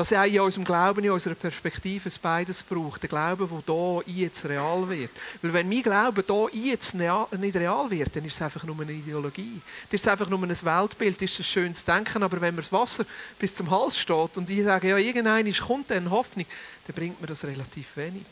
Dass 0.00 0.12
es 0.12 0.16
auch 0.16 0.24
in 0.24 0.40
unserem 0.40 0.64
Glauben, 0.64 1.04
in 1.04 1.10
unserer 1.10 1.34
Perspektive 1.34 2.08
es 2.08 2.16
beides 2.16 2.62
braucht. 2.62 3.02
Der 3.02 3.10
Glaube, 3.10 3.46
der 3.46 4.02
hier 4.06 4.24
jetzt 4.24 4.46
real 4.46 4.88
wird. 4.88 5.10
Weil 5.42 5.52
wenn 5.52 5.68
mein 5.68 5.82
Glaube 5.82 6.24
hier 6.52 6.72
jetzt 6.72 6.94
nicht 6.94 7.56
real 7.56 7.90
wird, 7.90 8.16
dann 8.16 8.24
ist 8.24 8.36
es 8.36 8.40
einfach 8.40 8.64
nur 8.64 8.80
eine 8.80 8.92
Ideologie. 8.92 9.60
Dann 9.90 9.94
ist 9.94 10.00
es 10.00 10.08
einfach 10.08 10.30
nur 10.30 10.42
ein 10.42 10.48
Weltbild, 10.48 11.20
ist 11.20 11.40
ein 11.40 11.44
schönes 11.44 11.84
Denken. 11.84 12.22
Aber 12.22 12.40
wenn 12.40 12.54
mir 12.54 12.62
das 12.62 12.72
Wasser 12.72 13.04
bis 13.38 13.54
zum 13.54 13.70
Hals 13.70 13.98
steht 13.98 14.38
und 14.38 14.48
ich 14.48 14.64
sage, 14.64 14.88
ja, 14.88 14.96
irgendein 14.96 15.52
kommt 15.52 15.90
dann 15.90 16.10
Hoffnung, 16.10 16.46
dann 16.86 16.96
bringt 16.96 17.20
mir 17.20 17.26
das 17.26 17.44
relativ 17.44 17.94
wenig. 17.96 18.24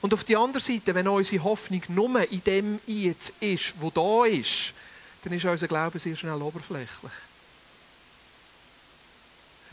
Und 0.00 0.12
auf 0.12 0.24
der 0.24 0.40
anderen 0.40 0.60
Seite, 0.60 0.92
wenn 0.92 1.06
unsere 1.06 1.44
Hoffnung 1.44 1.82
nur 1.86 2.32
in 2.32 2.42
dem 2.42 2.80
jetzt 2.84 3.32
ist, 3.38 3.74
wo 3.78 3.90
da 3.90 4.24
ist, 4.24 4.74
dann 5.22 5.32
ist 5.32 5.44
unser 5.44 5.68
Glaube 5.68 6.00
sehr 6.00 6.16
schnell 6.16 6.42
oberflächlich. 6.42 7.12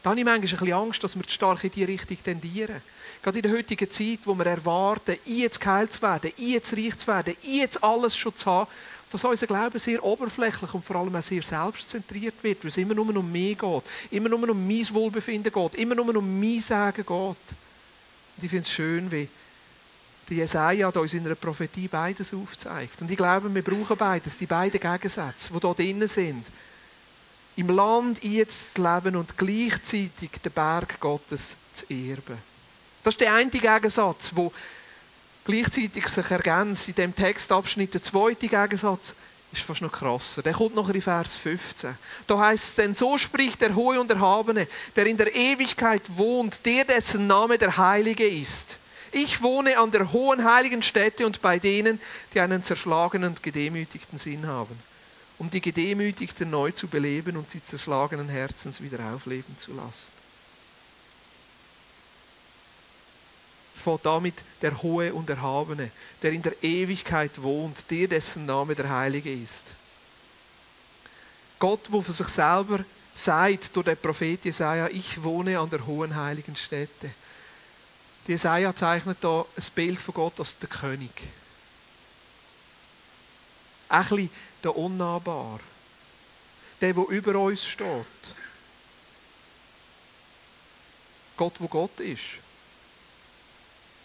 Da 0.06 0.12
habe 0.12 0.20
ich 0.20 0.24
manchmal 0.24 0.48
ein 0.48 0.60
bisschen 0.60 0.74
Angst, 0.74 1.04
dass 1.04 1.16
wir 1.16 1.24
zu 1.24 1.32
stark 1.32 1.64
in 1.64 1.72
diese 1.72 1.88
Richtung 1.88 2.18
tendieren. 2.24 2.80
Gerade 3.24 3.40
in 3.40 3.42
der 3.42 3.54
heutigen 3.54 3.90
Zeit, 3.90 4.20
wo 4.26 4.36
wir 4.36 4.46
erwarten, 4.46 5.18
jetzt 5.26 5.60
geheilt 5.60 5.94
zu 5.94 6.02
werden, 6.04 6.32
jetzt 6.38 6.78
reich 6.78 6.96
zu 6.96 7.08
werden, 7.08 7.36
jetzt 7.42 7.84
alles 7.84 8.16
schon 8.16 8.36
zu 8.36 8.46
haben, 8.46 8.70
dass 9.10 9.24
unser 9.24 9.48
Glaube 9.48 9.80
sehr 9.80 10.04
oberflächlich 10.04 10.72
und 10.76 10.86
vor 10.86 10.98
allem 10.98 11.16
auch 11.16 11.24
sehr 11.24 11.42
selbstzentriert 11.42 12.36
wird, 12.44 12.64
weil 12.64 12.68
es 12.68 12.78
immer 12.78 12.94
nur 12.94 13.16
um 13.16 13.32
mich 13.32 13.58
geht, 13.58 13.84
immer 14.12 14.30
nur 14.30 14.48
um 14.48 14.68
mein 14.68 14.94
Wohlbefinden 14.94 15.52
geht, 15.52 15.74
immer 15.74 15.96
nur 15.96 16.16
um 16.16 16.40
mein 16.40 16.60
Sagen 16.60 16.98
geht. 16.98 17.10
Und 17.10 18.44
ich 18.44 18.50
finde 18.52 18.62
es 18.62 18.72
schön, 18.72 19.12
wie 19.12 19.28
Der 20.30 20.38
Jesaja 20.38 20.90
uns 20.90 21.16
in 21.16 21.26
einer 21.26 21.34
Prophetie 21.34 21.88
beides 21.88 22.32
aufgezeigt. 22.32 23.02
Und 23.02 23.10
ich 23.10 23.18
glaube, 23.18 23.52
wir 23.52 23.64
brauchen 23.64 23.98
beides, 23.98 24.38
die 24.38 24.46
beiden 24.46 24.80
Gegensätze, 24.80 25.52
die 25.52 25.60
dort 25.60 25.80
drinnen 25.80 26.08
sind. 26.08 26.46
Im 27.58 27.70
Land 27.70 28.24
jetzt 28.24 28.76
zu 28.76 28.82
leben 28.84 29.16
und 29.16 29.38
gleichzeitig 29.38 30.32
den 30.44 30.52
Berg 30.52 31.00
Gottes 31.00 31.56
zu 31.74 31.86
erben. 31.90 32.38
Das 33.04 33.14
ist 33.14 33.22
der 33.22 33.34
eine 33.34 33.50
Gegensatz, 33.50 34.34
der 34.36 34.52
gleichzeitig 35.46 36.08
sich 36.08 36.32
ergänzt 36.32 36.90
in 36.90 36.96
dem 36.96 37.16
Textabschnitt. 37.16 37.94
Der 37.94 38.02
zweite 38.02 38.48
Gegensatz 38.48 39.16
ist 39.54 39.62
fast 39.62 39.82
noch 39.82 39.92
krasser. 39.92 40.42
Der 40.42 40.54
kommt 40.54 40.76
noch 40.76 40.90
in 40.90 41.02
Vers 41.02 41.36
15. 41.36 41.96
Da 42.28 42.38
heißt 42.38 42.64
es, 42.64 42.76
denn 42.76 42.96
so 42.96 43.18
spricht 43.18 43.62
der 43.62 43.76
Hohe 43.76 44.00
und 44.02 44.12
Erhabene, 44.12 44.68
der 44.96 45.06
in 45.06 45.18
der 45.18 45.34
Ewigkeit 45.34 46.02
wohnt, 46.18 46.66
der 46.66 46.84
dessen 46.84 47.28
Name 47.28 47.58
der 47.58 47.78
Heilige 47.78 48.28
ist. 48.28 48.80
Ich 49.12 49.42
wohne 49.42 49.78
an 49.78 49.92
der 49.92 50.12
hohen 50.12 50.44
heiligen 50.44 50.82
Stätte 50.82 51.26
und 51.26 51.42
bei 51.42 51.58
denen, 51.58 52.02
die 52.34 52.42
einen 52.42 52.64
zerschlagenen 52.64 53.30
und 53.30 53.44
gedemütigten 53.44 54.18
Sinn 54.18 54.46
haben, 54.46 54.78
um 55.38 55.50
die 55.50 55.62
Gedemütigten 55.62 56.50
neu 56.50 56.72
zu 56.72 56.88
beleben 56.88 57.38
und 57.38 57.52
sie 57.52 57.64
zerschlagenen 57.64 58.30
Herzens 58.30 58.82
wieder 58.82 59.00
aufleben 59.14 59.58
zu 59.58 59.74
lassen. 59.74 60.12
Es 63.76 63.82
fängt 63.82 64.06
damit 64.06 64.36
der 64.62 64.82
Hohe 64.82 65.14
und 65.14 65.30
Erhabene, 65.30 65.92
der 66.22 66.32
in 66.32 66.42
der 66.42 66.64
Ewigkeit 66.64 67.42
wohnt, 67.42 67.92
der 67.92 68.08
dessen 68.08 68.46
Name 68.46 68.74
der 68.74 68.90
Heilige 68.90 69.34
ist. 69.34 69.74
Gott, 71.60 71.92
wo 71.92 72.02
für 72.02 72.14
sich 72.14 72.28
selber 72.28 72.86
sagt 73.14 73.76
durch 73.76 73.86
den 73.86 73.98
Prophet 73.98 74.44
Jesaja, 74.46 74.88
ich 74.88 75.24
wohne 75.24 75.60
an 75.60 75.70
der 75.70 75.86
hohen 75.86 76.16
heiligen 76.16 76.56
Stätte. 76.56 77.12
Jesaja 78.28 78.76
zeichnet 78.76 79.18
da 79.22 79.46
ein 79.56 79.64
Bild 79.76 80.00
von 80.00 80.14
Gott 80.14 80.40
als 80.40 80.58
der 80.58 80.70
König. 80.70 81.12
Ein 83.88 84.04
bisschen 84.04 84.30
der 84.64 84.76
Unnahbar. 84.76 85.60
Der, 86.82 86.94
der 86.94 87.08
über 87.08 87.40
uns 87.40 87.66
steht. 87.66 88.06
Gott, 91.38 91.54
wo 91.60 91.68
Gott 91.68 92.00
ist. 92.00 92.40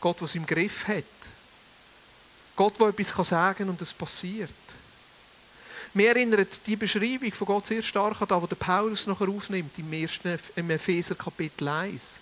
Gott, 0.00 0.22
es 0.22 0.34
im 0.34 0.46
Griff 0.46 0.86
hat. 0.88 1.04
Gott, 2.56 2.78
der 2.80 2.88
etwas 2.88 3.28
sagen 3.28 3.58
kann 3.58 3.68
und 3.68 3.82
es 3.82 3.92
passiert. 3.92 4.50
Mir 5.92 6.08
erinnert 6.08 6.66
die 6.66 6.76
Beschreibung 6.76 7.32
von 7.32 7.46
Gott 7.46 7.66
sehr 7.66 7.82
stark 7.82 8.20
an 8.22 8.28
das, 8.28 8.42
was 8.42 8.58
Paulus 8.58 9.06
nachher 9.06 9.28
aufnimmt 9.28 9.76
im, 9.78 9.92
ersten, 9.92 10.38
im 10.56 10.70
Epheser 10.70 11.14
Kapitel 11.14 11.66
1. 11.68 12.20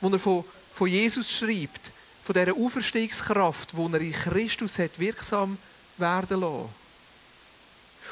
Wo 0.00 0.08
er 0.08 0.18
von 0.18 0.44
von 0.76 0.88
Jesus 0.88 1.32
schreibt, 1.32 1.90
von 2.22 2.34
dieser 2.34 2.54
Auferstehungskraft, 2.54 3.72
die 3.72 3.92
er 3.94 4.00
in 4.02 4.12
Christus 4.12 4.78
hat 4.78 4.98
wirksam 4.98 5.56
werden 5.96 6.40
lassen. 6.40 6.68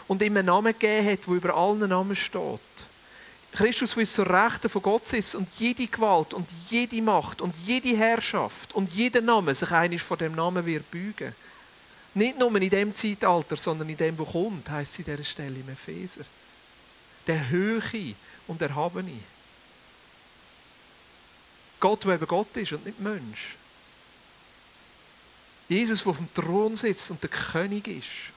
Und 0.09 0.23
ihm 0.23 0.37
einen 0.37 0.47
Namen 0.47 0.73
gegeben 0.73 1.11
hat, 1.11 1.27
der 1.27 1.35
über 1.35 1.55
allen 1.55 1.89
Namen 1.89 2.17
steht. 2.17 2.61
Christus, 3.53 3.95
der 3.95 4.05
zur 4.05 4.29
Rechten 4.29 4.69
von 4.69 4.83
Gott 4.83 5.07
sitzt 5.07 5.37
und 5.37 5.49
jede 5.59 5.87
Gewalt 5.87 6.35
und 6.35 6.51
jede 6.71 7.01
Macht 7.01 7.41
und 7.41 7.55
jede 7.65 7.97
Herrschaft 7.97 8.75
und 8.75 8.93
jeder 8.93 9.21
Name 9.21 9.55
sich 9.55 9.71
einig 9.71 10.03
vor 10.03 10.17
dem 10.17 10.35
Namen 10.35 10.67
wird 10.67 10.91
beugen. 10.91 11.35
Nicht 12.15 12.39
nur 12.39 12.55
in 12.57 12.71
dem 12.71 12.95
Zeitalter, 12.95 13.57
sondern 13.57 13.89
in 13.89 13.97
dem, 13.97 14.19
wo 14.19 14.25
kommt, 14.25 14.69
heißt 14.71 14.93
es 14.93 14.99
in 14.99 15.05
dieser 15.05 15.25
Stelle 15.25 15.61
im 15.61 15.69
Epheser. 15.69 16.25
Der 17.27 17.49
Höhe 17.49 17.81
und 18.49 18.61
Erhabene. 18.61 19.21
Gott, 21.79 22.05
der 22.05 22.15
eben 22.15 22.27
Gott 22.27 22.57
ist 22.57 22.73
und 22.73 22.85
nicht 22.87 22.99
Mensch. 22.99 23.57
Jesus, 25.69 26.03
der 26.03 26.11
auf 26.11 26.17
dem 26.19 26.33
Thron 26.35 26.75
sitzt 26.75 27.11
und 27.11 27.23
der 27.23 27.31
König 27.31 27.87
ist. 27.87 28.34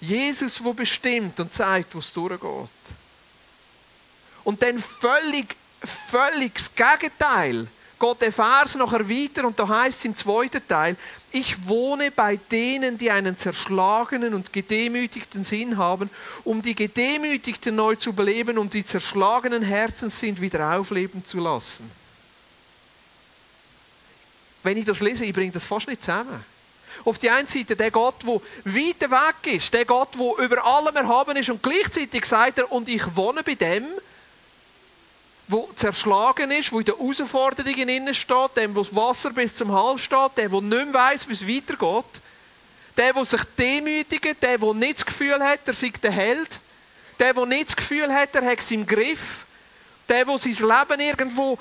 Jesus, 0.00 0.64
der 0.64 0.72
bestimmt 0.72 1.38
und 1.40 1.52
zeigt, 1.52 1.94
wo 1.94 1.98
es 1.98 2.12
durchgeht. 2.12 2.70
Und 4.44 4.62
dann 4.62 4.78
völlig, 4.78 5.56
völlig 5.82 6.54
das 6.54 6.74
Gegenteil 6.74 7.66
geht 7.98 8.20
der 8.22 8.32
Vers 8.32 8.76
nachher 8.76 9.08
weiter 9.10 9.46
und 9.46 9.58
da 9.58 9.68
heißt 9.68 9.98
es 9.98 10.04
im 10.06 10.16
zweiten 10.16 10.66
Teil, 10.66 10.96
ich 11.32 11.68
wohne 11.68 12.10
bei 12.10 12.36
denen, 12.50 12.96
die 12.96 13.10
einen 13.10 13.36
zerschlagenen 13.36 14.32
und 14.32 14.54
gedemütigten 14.54 15.44
Sinn 15.44 15.76
haben, 15.76 16.08
um 16.44 16.62
die 16.62 16.74
Gedemütigten 16.74 17.76
neu 17.76 17.96
zu 17.96 18.14
beleben 18.14 18.56
und 18.56 18.72
die 18.72 18.84
zerschlagenen 18.84 19.62
Herzens 19.62 20.18
sind 20.18 20.40
wieder 20.40 20.78
aufleben 20.78 21.26
zu 21.26 21.40
lassen 21.40 21.90
wenn 24.62 24.76
ich 24.76 24.84
das 24.84 25.00
lese, 25.00 25.24
ich 25.24 25.32
bringe 25.32 25.52
das 25.52 25.64
fast 25.64 25.88
nicht 25.88 26.02
zusammen. 26.02 26.44
Auf 27.04 27.18
die 27.18 27.30
einen 27.30 27.48
Seite 27.48 27.76
der 27.76 27.90
Gott, 27.90 28.22
der 28.22 28.40
weit 28.64 29.00
weg 29.10 29.54
ist, 29.54 29.72
der 29.72 29.84
Gott, 29.84 30.14
der 30.14 30.44
über 30.44 30.64
allem 30.64 30.96
erhaben 30.96 31.36
ist 31.36 31.50
und 31.50 31.62
gleichzeitig 31.62 32.24
sagt 32.24 32.58
er, 32.58 32.70
und 32.70 32.88
ich 32.88 33.02
wohne 33.16 33.42
bei 33.42 33.54
dem, 33.54 33.86
wo 35.48 35.68
zerschlagen 35.74 36.50
ist, 36.52 36.72
wo 36.72 36.78
in 36.78 36.84
den 36.84 36.96
Herausforderungen 36.96 37.88
innen 37.88 38.14
steht, 38.14 38.56
dem, 38.56 38.74
wo 38.74 38.80
das 38.80 38.94
Wasser 38.94 39.30
bis 39.30 39.54
zum 39.54 39.72
Hals 39.72 40.02
steht, 40.02 40.36
der, 40.36 40.48
der 40.48 40.60
nicht 40.60 40.84
mehr 40.84 40.94
weiss, 40.94 41.28
wie 41.28 41.32
es 41.32 41.46
weitergeht, 41.46 42.22
der, 42.96 43.12
der 43.12 43.24
sich 43.24 43.42
demütigt, 43.58 44.42
der, 44.42 44.58
der 44.58 44.74
nicht 44.74 44.98
das 44.98 45.06
Gefühl 45.06 45.42
hat, 45.42 45.60
er 45.66 45.74
sei 45.74 45.92
der 46.02 46.12
Held, 46.12 46.60
der, 47.18 47.34
der 47.34 47.46
nicht 47.46 47.68
das 47.68 47.76
Gefühl 47.76 48.12
hat, 48.12 48.34
er 48.34 48.44
hat 48.44 48.60
es 48.60 48.70
im 48.70 48.86
Griff, 48.86 49.44
der, 50.08 50.24
der 50.24 50.38
sein 50.38 50.52
Leben 50.52 51.00
irgendwo 51.00 51.58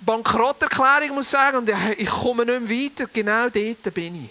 Bankrotterklärung 0.00 1.16
muss 1.16 1.30
sagen, 1.30 1.58
und 1.58 1.70
ich 1.96 2.08
komme 2.08 2.44
nicht 2.44 2.68
mehr 2.68 2.84
weiter, 2.84 3.06
genau 3.12 3.48
dort 3.48 3.94
bin 3.94 4.24
ich. 4.24 4.30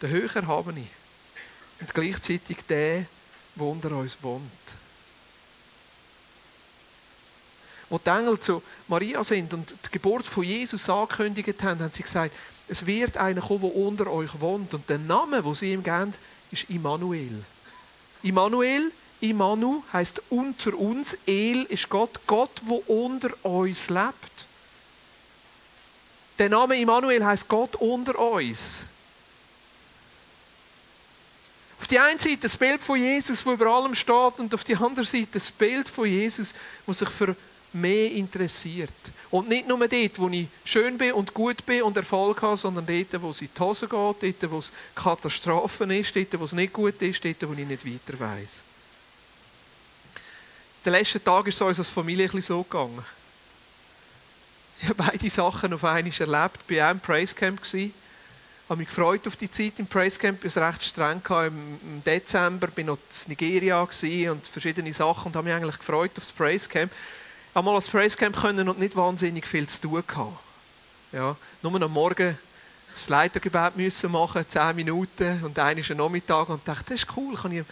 Der 0.00 0.10
Höher 0.10 0.46
habe 0.46 0.72
ich. 0.72 0.86
Und 1.80 1.94
gleichzeitig 1.94 2.58
der, 2.68 3.06
der 3.54 3.66
unter 3.66 3.92
uns 3.92 4.16
wohnt. 4.22 4.42
Wo 7.88 7.98
die 7.98 8.10
Engel 8.10 8.38
zu 8.38 8.62
Maria 8.86 9.24
sind 9.24 9.54
und 9.54 9.70
die 9.70 9.90
Geburt 9.90 10.26
von 10.26 10.44
Jesus 10.44 10.90
angekündigt 10.90 11.62
haben, 11.62 11.80
haben 11.80 11.92
sie 11.92 12.02
gesagt, 12.02 12.34
es 12.68 12.84
wird 12.84 13.16
einer 13.16 13.40
kommen, 13.40 13.62
der 13.62 13.74
unter 13.74 14.12
euch 14.12 14.40
wohnt. 14.40 14.74
Und 14.74 14.88
der 14.90 14.98
Name, 14.98 15.42
den 15.42 15.54
sie 15.54 15.72
ihm 15.72 15.82
geben, 15.82 16.12
ist 16.50 16.68
Immanuel. 16.68 17.44
Immanuel 18.22 18.92
Imanu 19.20 19.82
heißt 19.92 20.22
unter 20.30 20.74
uns. 20.74 21.16
El 21.26 21.64
ist 21.64 21.88
Gott, 21.88 22.20
Gott, 22.26 22.50
wo 22.64 22.76
unter 22.86 23.30
uns 23.44 23.88
lebt. 23.90 24.46
Der 26.38 26.48
Name 26.48 26.78
Immanuel 26.78 27.24
heißt 27.24 27.48
Gott 27.48 27.76
unter 27.76 28.16
uns. 28.18 28.84
Auf 31.80 31.88
die 31.88 31.98
einen 31.98 32.20
Seite 32.20 32.38
das 32.42 32.56
Bild 32.56 32.80
von 32.80 33.00
Jesus, 33.00 33.44
wo 33.44 33.52
über 33.52 33.66
allem 33.66 33.94
steht, 33.94 34.38
und 34.38 34.54
auf 34.54 34.62
die 34.62 34.76
andere 34.76 35.06
Seite 35.06 35.28
das 35.32 35.50
Bild 35.50 35.88
von 35.88 36.06
Jesus, 36.06 36.54
wo 36.86 36.92
sich 36.92 37.08
für 37.08 37.34
mehr 37.72 38.12
interessiert. 38.12 38.92
Und 39.30 39.48
nicht 39.48 39.66
nur 39.66 39.78
dort, 39.78 40.18
wo 40.18 40.28
ich 40.28 40.48
schön 40.64 40.96
bin 40.96 41.12
und 41.12 41.34
gut 41.34 41.66
bin 41.66 41.82
und 41.82 41.96
Erfolg 41.96 42.40
habe, 42.42 42.56
sondern 42.56 42.86
dort, 42.86 43.22
wo 43.22 43.30
es 43.30 43.42
in 43.42 43.48
die 43.54 43.60
Hose 43.60 43.88
geht, 43.88 44.40
dort, 44.40 44.50
wo 44.52 44.58
es 44.58 44.72
Katastrophen 44.94 45.90
ist, 45.90 46.14
dort, 46.14 46.38
wo 46.38 46.44
es 46.44 46.52
nicht 46.52 46.72
gut 46.72 47.00
ist, 47.02 47.24
dort, 47.24 47.48
wo 47.48 47.52
ich 47.52 47.66
nicht 47.66 47.84
weiter 47.84 48.18
weiß 48.18 48.64
den 50.88 50.94
letzten 50.94 51.22
Tag 51.22 51.46
ist 51.46 51.56
es 51.56 51.60
uns 51.60 51.78
als 51.78 51.90
Familie 51.90 52.24
ein 52.24 52.30
bisschen 52.30 52.56
so 52.56 52.62
gegangen. 52.62 53.04
Ich 54.80 54.88
habe 54.88 54.94
beide 54.94 55.28
Sachen 55.28 55.74
auf 55.74 55.84
einmal 55.84 56.12
erlebt. 56.18 56.60
Ich 56.66 56.76
war 56.78 56.86
auch 56.86 56.92
im 56.92 57.00
Praise 57.00 57.34
Camp. 57.34 57.60
Ich 57.62 57.92
habe 58.70 58.78
mich 58.78 58.88
gefreut 58.88 59.26
auf 59.26 59.36
die 59.36 59.50
Zeit 59.50 59.78
im 59.80 59.86
Praise 59.86 60.18
Camp. 60.18 60.42
Ich 60.42 60.56
war 60.56 60.68
recht 60.68 60.82
streng 60.82 61.20
im 61.46 62.02
Dezember. 62.06 62.68
Ich 62.68 62.76
war 62.78 62.84
noch 62.84 62.98
in 63.26 63.28
Nigeria 63.28 63.82
und 63.82 64.46
verschiedene 64.46 64.92
Sachen 64.94 65.26
und 65.26 65.36
habe 65.36 65.44
mich 65.48 65.54
eigentlich 65.54 65.78
gefreut 65.78 66.12
auf 66.16 66.24
das 66.24 66.32
Praise 66.32 66.68
Camp. 66.68 66.90
Ich 66.90 67.54
habe 67.54 67.66
mal 67.66 67.74
als 67.74 67.88
Praise 67.88 68.16
Camp 68.16 68.40
können 68.40 68.66
und 68.66 68.78
nicht 68.78 68.96
wahnsinnig 68.96 69.46
viel 69.46 69.66
zu 69.66 69.82
tun 69.82 70.02
gehabt. 70.06 70.38
Ja, 71.12 71.36
nur 71.60 71.82
am 71.82 71.92
Morgen 71.92 72.38
das 72.94 73.08
Leitergebet 73.10 73.76
müssen 73.76 74.10
machen, 74.10 74.42
zehn 74.48 74.74
Minuten 74.74 75.44
und 75.44 75.58
einer 75.58 75.80
ist 75.80 75.90
ein 75.90 75.98
Nachmittag 75.98 76.48
und 76.48 76.66
dachte, 76.66 76.94
das 76.94 77.02
ist 77.02 77.16
cool, 77.16 77.34
kann 77.34 77.52
ich 77.52 77.64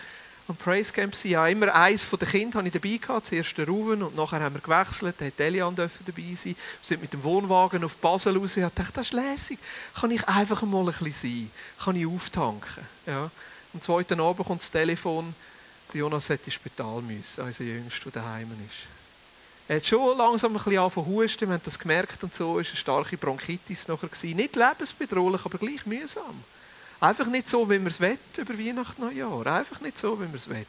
am 0.49 0.57
Praise 0.57 0.93
Camp 0.93 1.15
sein. 1.15 1.33
Ja, 1.33 1.47
immer 1.49 1.75
eins 1.75 2.05
von 2.05 2.19
den 2.19 2.29
Kindern 2.29 2.59
habe 2.59 2.69
ich 2.69 2.75
dabei 2.75 2.97
gehabt. 2.97 3.27
Zuerst 3.27 3.59
der 3.59 3.67
Ruven 3.67 4.03
und 4.03 4.15
nachher 4.15 4.41
haben 4.41 4.55
wir 4.55 4.61
gewechselt. 4.61 5.17
Da 5.19 5.45
Elian 5.45 5.75
dürfen 5.75 6.05
dabei 6.05 6.35
sein. 6.35 6.55
Wir 6.55 6.57
sind 6.83 7.03
mit 7.03 7.13
dem 7.13 7.23
Wohnwagen 7.25 7.83
auf 7.85 7.97
Basel 7.97 8.37
raus. 8.37 8.57
Ich 8.57 8.65
dachte, 8.65 8.93
das 8.95 9.07
ist 9.07 9.13
lässig. 9.13 9.59
Kann 9.95 10.11
ich 10.11 10.27
einfach 10.29 10.63
mal 10.63 10.81
ein 10.81 10.87
bisschen 10.87 11.13
sein? 11.13 11.51
Kann 11.83 11.97
ich 11.97 12.07
auftanken? 12.07 12.85
Ja. 13.07 13.31
Am 13.75 13.81
zweiten 13.81 14.21
Abend 14.21 14.47
kommt 14.47 14.61
das 14.61 14.71
Telefon. 14.71 15.35
Der 15.93 16.01
Jonas 16.01 16.29
hätte 16.29 16.47
ins 16.47 16.55
Spital 16.55 17.03
müssen, 17.03 17.45
unser 17.45 17.65
Jüngster, 17.65 18.11
der 18.11 18.23
daheim 18.23 18.51
ist. 18.67 18.89
Er 19.69 19.77
hat 19.77 19.87
schon 19.87 20.17
langsam 20.17 20.53
ein 20.53 20.59
bisschen 20.59 20.79
angefangen 20.79 21.07
husten, 21.07 21.49
wir 21.49 21.55
haben 21.55 21.63
das 21.65 21.79
gemerkt 21.79 22.23
und 22.23 22.35
so. 22.35 22.61
Es 22.61 22.69
eine 22.69 22.77
starke 22.77 23.17
Bronchitis 23.17 23.89
nachher. 23.89 24.09
Nicht 24.35 24.57
lebensbedrohlich, 24.57 25.45
aber 25.45 25.59
gleich 25.59 25.85
mühsam. 25.87 26.45
Einfach 27.01 27.27
nicht 27.27 27.49
so, 27.49 27.69
wie 27.69 27.79
man 27.79 27.89
es 27.89 28.01
will, 28.01 28.19
über 28.37 28.59
Weihnachten, 28.59 29.03
Neujahr. 29.03 29.47
Einfach 29.47 29.81
nicht 29.81 29.99
so, 29.99 30.19
wie 30.19 30.25
man 30.25 30.35
es 30.35 30.49
will. 30.49 30.67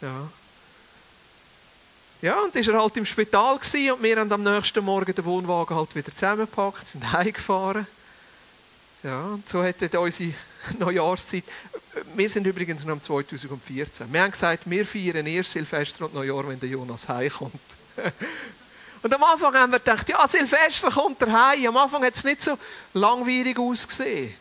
Ja. 0.00 0.28
Ja, 2.20 2.40
und 2.40 2.54
ist 2.54 2.68
er 2.68 2.80
halt 2.80 2.96
im 2.96 3.06
Spital 3.06 3.58
gewesen, 3.58 3.92
und 3.92 4.02
wir 4.02 4.16
haben 4.16 4.30
am 4.30 4.42
nächsten 4.42 4.84
Morgen 4.84 5.12
den 5.12 5.24
Wohnwagen 5.24 5.76
halt 5.76 5.94
wieder 5.94 6.14
zusammengepackt, 6.14 6.86
sind 6.86 7.12
heimgefahren. 7.12 7.86
Ja, 9.02 9.24
und 9.24 9.48
so 9.48 9.64
hätte 9.64 9.98
unsere 9.98 10.32
Neujahrszeit. 10.78 11.44
Wir 12.14 12.28
sind 12.28 12.46
übrigens 12.46 12.84
noch 12.84 12.94
im 12.94 13.02
2014. 13.02 14.12
Wir 14.12 14.22
haben 14.22 14.30
gesagt, 14.30 14.70
wir 14.70 14.86
feiern 14.86 15.26
erst 15.26 15.50
Silvester 15.50 16.04
und 16.04 16.14
Neujahr, 16.14 16.46
wenn 16.46 16.60
der 16.60 16.68
Jonas 16.68 17.08
heimkommt. 17.08 17.60
Und 19.02 19.12
am 19.12 19.22
Anfang 19.24 19.52
haben 19.54 19.72
wir 19.72 19.80
gedacht, 19.80 20.08
ja, 20.08 20.28
Silvester 20.28 20.88
kommt 20.88 21.20
er 21.22 21.32
heim. 21.32 21.66
Am 21.66 21.76
Anfang 21.76 22.04
hat 22.04 22.14
es 22.14 22.22
nicht 22.22 22.40
so 22.40 22.56
langweilig 22.94 23.58
ausgesehen. 23.58 24.32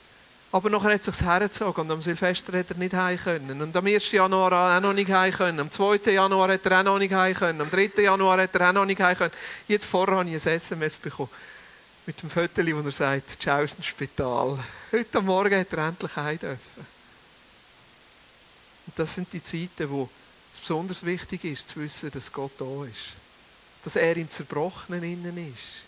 Aber 0.52 0.70
nachher 0.70 0.94
hat 0.94 1.04
sich 1.04 1.22
hergezogen 1.22 1.86
und 1.86 1.92
am 1.92 2.02
Silvester 2.02 2.58
hat 2.58 2.70
er 2.70 2.78
nicht 2.78 2.94
heim 2.94 3.18
können. 3.18 3.62
Und 3.62 3.76
am 3.76 3.86
1. 3.86 4.12
Januar 4.12 4.78
auch 4.78 4.82
noch 4.82 4.94
nicht 4.94 5.10
heim 5.10 5.32
können. 5.32 5.60
Am 5.62 5.72
2. 5.72 6.12
Januar 6.12 6.52
hat 6.52 6.66
er 6.66 6.80
auch 6.80 6.84
noch 6.84 7.00
nicht 7.00 7.14
heim 7.14 7.34
können. 7.34 7.62
Am 7.62 7.70
3. 7.72 7.92
Januar 8.02 8.42
hat 8.42 8.54
er 8.56 8.70
auch 8.70 8.74
noch 8.74 8.86
nicht 8.86 9.00
heim 9.00 9.18
können. 9.18 9.34
Jetzt 9.68 9.86
vorher 9.86 10.18
habe 10.18 10.30
ich 10.30 10.46
ein 10.46 10.54
SMS 10.56 10.98
bekommen 10.98 11.30
mit 12.06 12.22
dem 12.22 12.30
Foto, 12.30 12.62
wo 12.64 12.86
er 12.86 12.92
sagt, 12.92 13.48
aus 13.48 13.76
dem 13.76 13.84
Spital. 13.84 14.60
Heute 14.92 15.22
Morgen 15.22 15.58
hat 15.58 15.72
er 15.72 15.88
endlich 15.88 16.16
heim 16.16 16.38
dürfen. 16.38 16.86
Und 18.88 19.00
das 19.00 19.16
sind 19.16 19.32
die 19.32 19.44
Zeiten, 19.44 19.90
wo 19.90 20.10
es 20.52 20.60
besonders 20.60 21.06
wichtig 21.06 21.46
ist, 21.46 21.70
zu 21.70 21.80
wissen, 21.80 22.12
dass 22.12 22.32
Gott 22.32 22.52
da 22.58 22.84
ist 22.84 23.22
dass 23.84 23.96
er 23.96 24.16
im 24.18 24.30
Zerbrochenen 24.30 25.04
innen 25.04 25.54
ist. 25.54 25.84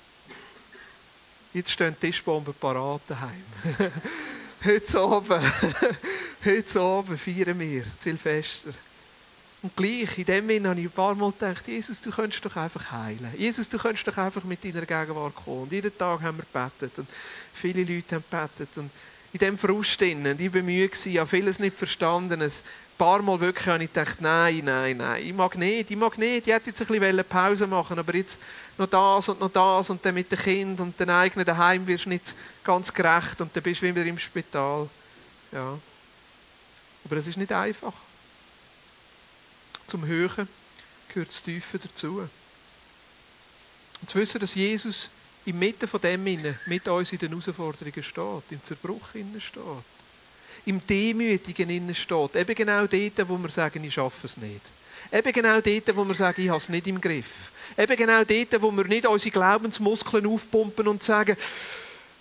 Jetzt 1.54 1.72
stehen 1.72 2.00
Tischbomben 2.00 2.54
parat 2.54 3.02
daheim. 3.08 3.44
heute 4.66 5.00
Abend, 5.00 5.44
heute 6.46 6.80
Abend 6.80 7.20
feiern 7.20 7.60
wir 7.60 7.84
Silvester. 8.00 8.74
Und 9.62 9.76
gleich, 9.76 10.18
in 10.18 10.26
dem 10.26 10.48
Sinne 10.48 10.70
habe 10.70 10.80
ich 10.80 10.86
ein 10.88 10.92
paar 10.92 11.16
Mal 11.16 11.32
gedacht, 11.32 11.68
Jesus, 11.68 12.02
du 12.02 12.12
könntest 12.12 12.44
doch 12.44 12.56
einfach 12.56 12.92
heilen. 12.92 13.34
Jesus, 13.38 13.70
du 13.70 13.78
könntest 13.78 14.08
doch 14.08 14.18
einfach 14.18 14.44
mit 14.44 14.64
deiner 14.64 14.86
Gegenwart 14.86 15.36
kommen. 15.36 15.64
Und 15.64 15.72
jeden 15.72 15.98
Tag 15.98 16.22
haben 16.22 16.38
wir 16.38 16.46
gebetet 16.46 17.00
und 17.00 17.08
viele 17.54 17.84
Leute 17.84 18.16
haben 18.16 18.24
gebetet. 18.30 18.70
Und 18.76 18.90
in 19.32 19.40
diesem 19.40 19.58
Frust 19.58 20.02
und 20.02 20.26
ich 20.26 20.40
war 20.46 20.50
bemüht, 20.50 21.06
ich 21.06 21.18
habe 21.18 21.30
vieles 21.30 21.60
nicht 21.60 21.76
verstanden. 21.76 22.42
Ein 22.42 22.52
paar 22.98 23.22
Mal 23.22 23.40
wirklich 23.40 23.68
habe 23.68 23.84
ich 23.84 23.92
gedacht, 23.92 24.22
nein, 24.22 24.62
nein, 24.64 24.98
nein, 24.98 25.26
ich 25.26 25.34
mag 25.34 25.56
nicht, 25.58 25.92
ich 25.92 25.98
mag 25.98 26.18
nicht. 26.18 26.48
Ich 26.48 26.54
hätte 26.54 26.70
jetzt 26.70 26.82
ein 26.82 27.00
bisschen 27.00 27.26
Pause 27.26 27.68
machen 27.68 27.98
aber 28.00 28.16
jetzt 28.16 28.40
noch 28.78 28.88
das 28.88 29.30
und 29.30 29.40
noch 29.40 29.52
das 29.52 29.90
und 29.90 30.06
dann 30.06 30.14
mit 30.14 30.32
dem 30.32 30.40
Kind 30.40 30.80
und 30.80 31.00
den 31.00 31.10
eigenen 31.10 31.46
daheim 31.46 31.86
wirst 31.88 32.06
du 32.06 32.10
nicht 32.10 32.36
ganz 32.64 32.94
gerecht 32.94 33.42
und 33.42 33.56
dann 33.56 33.64
bist 33.64 33.82
du 33.82 33.88
wieder 33.88 34.06
im 34.06 34.18
Spital. 34.18 34.90
Ja. 35.52 35.78
Aber 37.06 37.18
es 37.18 37.28
ist 37.28 37.38
nicht 37.38 37.52
einfach. 37.52 37.94
Zum 39.88 40.06
Höhen 40.06 40.48
gehört 41.10 41.30
das 41.30 41.44
Tiefe 41.44 41.80
dazu. 41.80 42.28
Und 44.02 44.10
zu 44.10 44.20
wissen, 44.20 44.40
dass 44.40 44.56
Jesus 44.56 45.10
inmitten 45.46 45.88
von 45.88 46.02
dem 46.02 46.24
mit 46.24 46.88
uns 46.88 47.12
in 47.12 47.20
den 47.20 47.30
Herausforderungen 47.30 48.04
steht, 48.04 48.52
im 48.52 48.64
Zerbruch 48.64 49.14
innen 49.14 49.42
steht, 49.42 49.64
im 50.66 50.86
Demütigen 50.86 51.70
innen 51.70 51.96
steht. 51.96 52.36
Eben 52.36 52.56
genau 52.56 52.88
dort, 52.88 53.30
wo 53.30 53.38
wir 53.38 53.50
sagen, 53.50 53.84
ich 53.84 53.94
schaffe 53.94 54.28
es 54.28 54.38
nicht. 54.38 54.70
Eben 55.12 55.34
genau 55.34 55.62
dort, 55.62 55.96
wo 55.96 56.06
wir 56.06 56.16
sagen, 56.16 56.42
ich 56.42 56.50
habe 56.50 56.58
es 56.58 56.70
nicht 56.70 56.88
im 56.88 57.00
Griff. 57.00 57.52
Eben 57.78 57.96
genau 57.96 58.24
dort, 58.24 58.62
wo 58.62 58.72
wir 58.72 58.86
nicht 58.86 59.06
unsere 59.06 59.32
Glaubensmuskeln 59.32 60.26
aufpumpen 60.26 60.88
und 60.88 61.04
sagen, 61.04 61.38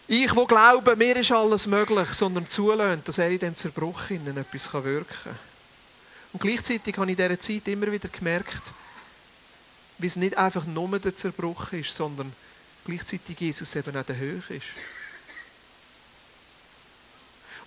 ich, 0.09 0.35
wo 0.35 0.47
glaube, 0.47 0.97
mir 0.97 1.17
ist 1.17 1.33
alles 1.33 1.67
möglich, 1.67 2.09
sondern 2.09 2.47
zulassen, 2.47 3.03
dass 3.05 3.19
er 3.19 3.31
in 3.31 3.39
dem 3.39 3.57
Zerbruch 3.57 4.11
innen 4.11 4.37
etwas 4.37 4.73
wirken 4.75 5.07
kann. 5.25 5.39
Und 6.33 6.41
gleichzeitig 6.41 6.97
habe 6.97 7.11
ich 7.11 7.19
in 7.19 7.25
dieser 7.25 7.41
Zeit 7.41 7.69
immer 7.69 7.91
wieder 7.91 8.09
gemerkt, 8.09 8.73
wie 9.99 10.07
es 10.07 10.17
nicht 10.17 10.37
einfach 10.37 10.67
nur 10.67 10.99
der 10.99 11.15
Zerbruch 11.15 11.73
ist, 11.73 11.95
sondern 11.95 12.33
gleichzeitig 12.85 13.39
Jesus 13.39 13.77
eben 13.77 13.97
auch 13.97 14.05
der 14.05 14.17
Höhe 14.17 14.43
ist. 14.49 14.67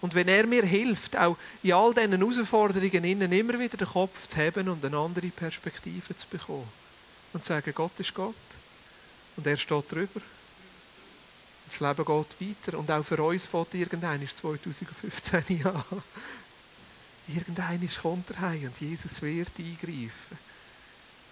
Und 0.02 0.14
wenn 0.14 0.28
er 0.28 0.46
mir 0.46 0.64
hilft, 0.64 1.18
auch 1.18 1.38
in 1.64 1.74
all 1.74 1.94
diesen 1.94 2.18
Herausforderungen 2.18 3.04
innen 3.04 3.32
immer 3.32 3.60
wieder 3.60 3.78
den 3.78 3.88
Kopf 3.88 4.28
zu 4.28 4.38
haben 4.38 4.70
und 4.70 4.84
eine 4.84 4.98
andere 4.98 5.28
Perspektive 5.28 6.16
zu 6.16 6.28
bekommen 6.28 6.68
und 7.34 7.44
zu 7.44 7.50
sagen, 7.50 7.74
Gott 7.74 8.00
ist 8.00 8.14
Gott 8.14 8.36
und 9.36 9.48
er 9.48 9.58
steht 9.58 9.92
drüber. 9.92 10.22
Das 11.66 11.80
Leben 11.80 12.06
geht 12.06 12.66
weiter 12.66 12.78
und 12.78 12.92
auch 12.92 13.04
für 13.04 13.22
uns 13.24 13.46
fährt 13.46 13.74
irgendein 13.74 14.22
ist 14.22 14.38
2015 14.38 15.66
an. 15.66 15.84
Irgendein 17.28 17.82
ist 17.82 18.00
er 18.04 18.12
und 18.12 18.80
Jesus 18.80 19.22
wird 19.24 19.50
eingreifen. 19.58 20.38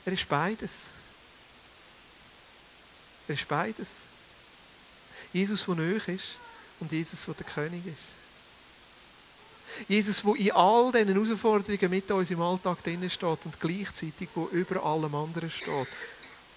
Er 0.05 0.13
ist 0.13 0.27
beides. 0.27 0.89
Er 3.27 3.35
ist 3.35 3.47
beides. 3.47 4.01
Jesus, 5.31 5.65
der 5.65 5.75
nöch 5.75 6.07
ist 6.07 6.35
und 6.79 6.91
Jesus, 6.91 7.25
der 7.25 7.35
der 7.35 7.45
König 7.45 7.85
ist. 7.85 8.22
Jesus, 9.87 10.21
der 10.21 10.35
in 10.35 10.51
all 10.51 10.91
diesen 10.91 11.13
Herausforderungen 11.13 11.89
mit 11.89 12.11
uns 12.11 12.31
im 12.31 12.41
Alltag 12.41 12.83
drin 12.83 13.09
steht 13.09 13.45
und 13.45 13.59
gleichzeitig, 13.59 14.29
wo 14.35 14.47
über 14.47 14.83
allem 14.83 15.13
anderen 15.15 15.49
steht 15.49 15.87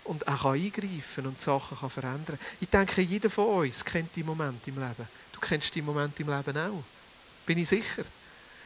und 0.04 0.26
auch 0.28 0.52
eingreifen 0.52 1.26
und 1.26 1.40
Sachen 1.40 1.78
kann 1.78 1.90
verändern 1.90 2.38
Ich 2.60 2.68
denke, 2.68 3.02
jeder 3.02 3.30
von 3.30 3.66
uns 3.66 3.84
kennt 3.84 4.14
die 4.16 4.22
Momente 4.22 4.70
im 4.70 4.76
Leben. 4.76 5.08
Du 5.32 5.40
kennst 5.40 5.74
die 5.74 5.82
Momente 5.82 6.22
im 6.22 6.30
Leben 6.30 6.56
auch. 6.56 6.82
Bin 7.44 7.58
ich 7.58 7.68
sicher. 7.68 8.04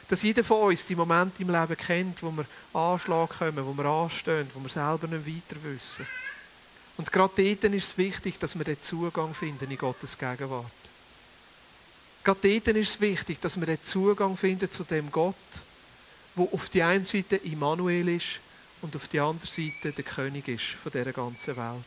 Dass 0.08 0.22
jeder 0.22 0.44
von 0.44 0.68
uns 0.68 0.86
die 0.86 0.96
Momente 0.96 1.42
im 1.42 1.50
Leben 1.50 1.76
kennt, 1.76 2.22
wo 2.22 2.30
wir 2.32 2.44
Anschlag 2.72 3.38
kommen, 3.38 3.64
wo 3.64 3.72
wir 3.74 3.84
anstehen, 3.84 4.48
wo 4.54 4.60
wir 4.60 4.68
selber 4.68 5.06
nicht 5.06 5.26
weiter 5.26 5.62
wissen. 5.62 6.06
Und 6.96 7.10
gerade 7.10 7.32
dort 7.36 7.74
ist 7.74 7.84
es 7.84 7.98
wichtig, 7.98 8.38
dass 8.38 8.58
wir 8.58 8.64
den 8.64 8.80
Zugang 8.82 9.32
finden 9.32 9.70
in 9.70 9.78
Gottes 9.78 10.18
Gegenwart. 10.18 10.79
Gerade 12.22 12.60
dort 12.60 12.76
ist 12.76 12.88
es 12.90 13.00
wichtig, 13.00 13.40
dass 13.40 13.58
wir 13.58 13.66
den 13.66 13.82
Zugang 13.82 14.36
finden 14.36 14.70
zu 14.70 14.84
dem 14.84 15.10
Gott, 15.10 15.34
wo 16.34 16.48
auf 16.52 16.68
die 16.68 16.82
einen 16.82 17.06
Seite 17.06 17.36
Immanuel 17.36 18.08
ist 18.08 18.40
und 18.82 18.94
auf 18.94 19.08
die 19.08 19.20
andere 19.20 19.46
Seite 19.46 19.92
der 19.92 20.04
König 20.04 20.48
ist 20.48 20.64
von 20.82 20.92
dieser 20.92 21.12
ganzen 21.12 21.56
Welt. 21.56 21.84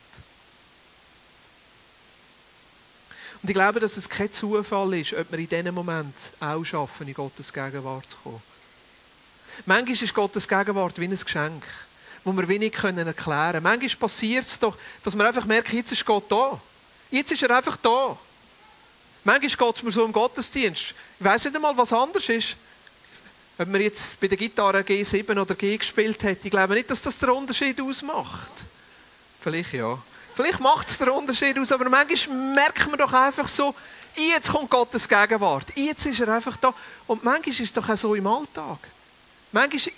Und 3.41 3.49
ich 3.49 3.53
glaube, 3.53 3.79
dass 3.79 3.97
es 3.97 4.07
kein 4.09 4.31
Zufall 4.31 4.93
ist, 4.93 5.13
ob 5.13 5.29
wir 5.31 5.39
in 5.39 5.49
diesem 5.49 5.75
Moment 5.75 6.33
auch 6.39 6.63
schaffen, 6.63 7.07
in 7.07 7.13
Gottes 7.13 7.51
Gegenwart 7.51 8.09
zu 8.09 8.17
kommen. 8.23 8.41
Manchmal 9.65 10.01
ist 10.01 10.13
Gottes 10.13 10.47
Gegenwart 10.47 10.97
wie 10.97 11.05
ein 11.05 11.15
Geschenk, 11.15 11.63
das 12.23 12.35
wir 12.35 12.47
wenig 12.47 12.73
erklären 12.73 13.13
können. 13.15 13.63
Manchmal 13.63 13.99
passiert 13.99 14.45
es 14.45 14.59
doch, 14.59 14.77
dass 15.03 15.15
wir 15.15 15.27
einfach 15.27 15.45
merken, 15.45 15.75
jetzt 15.75 15.91
ist 15.91 16.05
Gott 16.05 16.31
da. 16.31 16.59
Jetzt 17.11 17.33
ist 17.33 17.43
er 17.43 17.55
einfach 17.55 17.77
da. 17.77 18.17
Manchmal 19.23 19.67
geht 19.69 19.75
es 19.77 19.83
mir 19.83 19.91
so 19.91 20.05
im 20.05 20.11
Gottesdienst. 20.11 20.93
Ich 21.19 21.25
weiß 21.25 21.45
nicht 21.45 21.55
einmal, 21.55 21.77
was 21.77 21.93
anders 21.93 22.27
ist. 22.29 22.57
Ob 23.57 23.67
man 23.67 23.81
jetzt 23.81 24.19
bei 24.19 24.27
der 24.27 24.37
Gitarre 24.37 24.79
G7 24.81 25.39
oder 25.39 25.55
G 25.55 25.77
gespielt 25.77 26.23
hat, 26.23 26.43
ich 26.43 26.51
glaube 26.51 26.73
nicht, 26.73 26.89
dass 26.89 27.03
das 27.03 27.19
den 27.19 27.29
Unterschied 27.29 27.79
ausmacht. 27.79 28.51
Vielleicht 29.39 29.73
ja. 29.73 29.97
Vielleicht 30.33 30.59
macht 30.59 30.87
es 30.87 30.97
den 30.97 31.09
Unterschied 31.09 31.57
aus, 31.59 31.71
aber 31.71 31.87
manchmal 31.89 32.37
merkt 32.37 32.89
man 32.89 32.97
doch 32.97 33.13
einfach 33.13 33.47
so, 33.47 33.75
jetzt 34.15 34.51
kommt 34.51 34.69
Gottes 34.69 35.07
Gegenwart. 35.07 35.71
Jetzt 35.75 36.07
ist 36.07 36.19
er 36.19 36.29
einfach 36.29 36.57
da. 36.57 36.73
Und 37.05 37.23
manchmal 37.23 37.49
ist 37.49 37.59
es 37.59 37.73
doch 37.73 37.87
auch 37.87 37.95
so 37.95 38.15
im 38.15 38.25
Alltag. 38.25 38.79
Manchmal, 39.51 39.93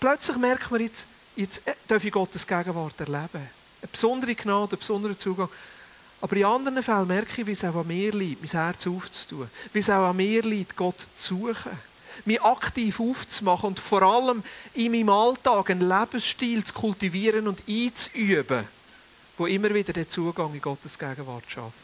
plötzlich 0.00 0.36
merkt 0.38 0.70
man 0.70 0.80
jetzt, 0.80 1.06
jetzt 1.36 1.66
äh, 1.68 1.74
darf 1.86 2.02
ich 2.02 2.12
Gottes 2.12 2.46
Gegenwart 2.46 2.98
erleben. 2.98 3.28
Eine 3.34 3.88
besondere 3.92 4.34
Gnade, 4.34 4.72
einen 4.72 4.78
besonderen 4.78 5.18
Zugang. 5.18 5.50
Aber 6.24 6.36
in 6.36 6.46
anderen 6.46 6.82
Fällen 6.82 7.06
merke 7.06 7.42
ich, 7.42 7.46
wie 7.46 7.52
es 7.52 7.62
auch 7.64 7.74
an 7.74 7.86
mir 7.86 8.10
liegt, 8.12 8.40
mein 8.40 8.50
Herz 8.50 8.86
aufzutun. 8.86 9.46
Wie 9.74 9.80
es 9.80 9.90
auch 9.90 10.08
an 10.08 10.16
mir 10.16 10.40
liegt, 10.40 10.74
Gott 10.74 11.06
zu 11.14 11.36
suchen. 11.36 11.78
Mich 12.24 12.40
aktiv 12.40 12.98
aufzumachen 12.98 13.68
und 13.68 13.78
vor 13.78 14.00
allem 14.00 14.42
in 14.72 14.92
meinem 14.92 15.10
Alltag 15.10 15.68
einen 15.68 15.86
Lebensstil 15.86 16.64
zu 16.64 16.72
kultivieren 16.72 17.46
und 17.46 17.62
einzuüben, 17.68 18.64
wo 19.36 19.44
immer 19.44 19.74
wieder 19.74 19.92
den 19.92 20.08
Zugang 20.08 20.54
in 20.54 20.62
Gottes 20.62 20.98
Gegenwart 20.98 21.44
schafft. 21.46 21.74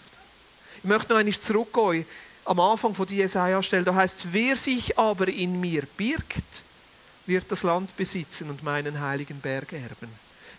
Ich 0.79 0.85
möchte 0.85 1.13
noch 1.13 1.19
einmal 1.21 1.35
zurückgehen. 1.35 2.07
Am 2.47 2.61
Anfang 2.61 2.95
von 2.95 3.07
Jesaja-Stelle, 3.09 3.85
da 3.85 3.95
heißt 3.95 4.21
es, 4.21 4.33
wer 4.33 4.57
sich 4.57 4.99
aber 4.99 5.29
in 5.29 5.61
mir 5.61 5.83
birgt, 5.99 6.65
wird 7.27 7.53
das 7.53 7.63
Land 7.63 7.95
besitzen 7.95 8.49
und 8.49 8.63
meinen 8.63 9.03
heiligen 9.03 9.39
Berg 9.39 9.75
erben. 9.75 10.09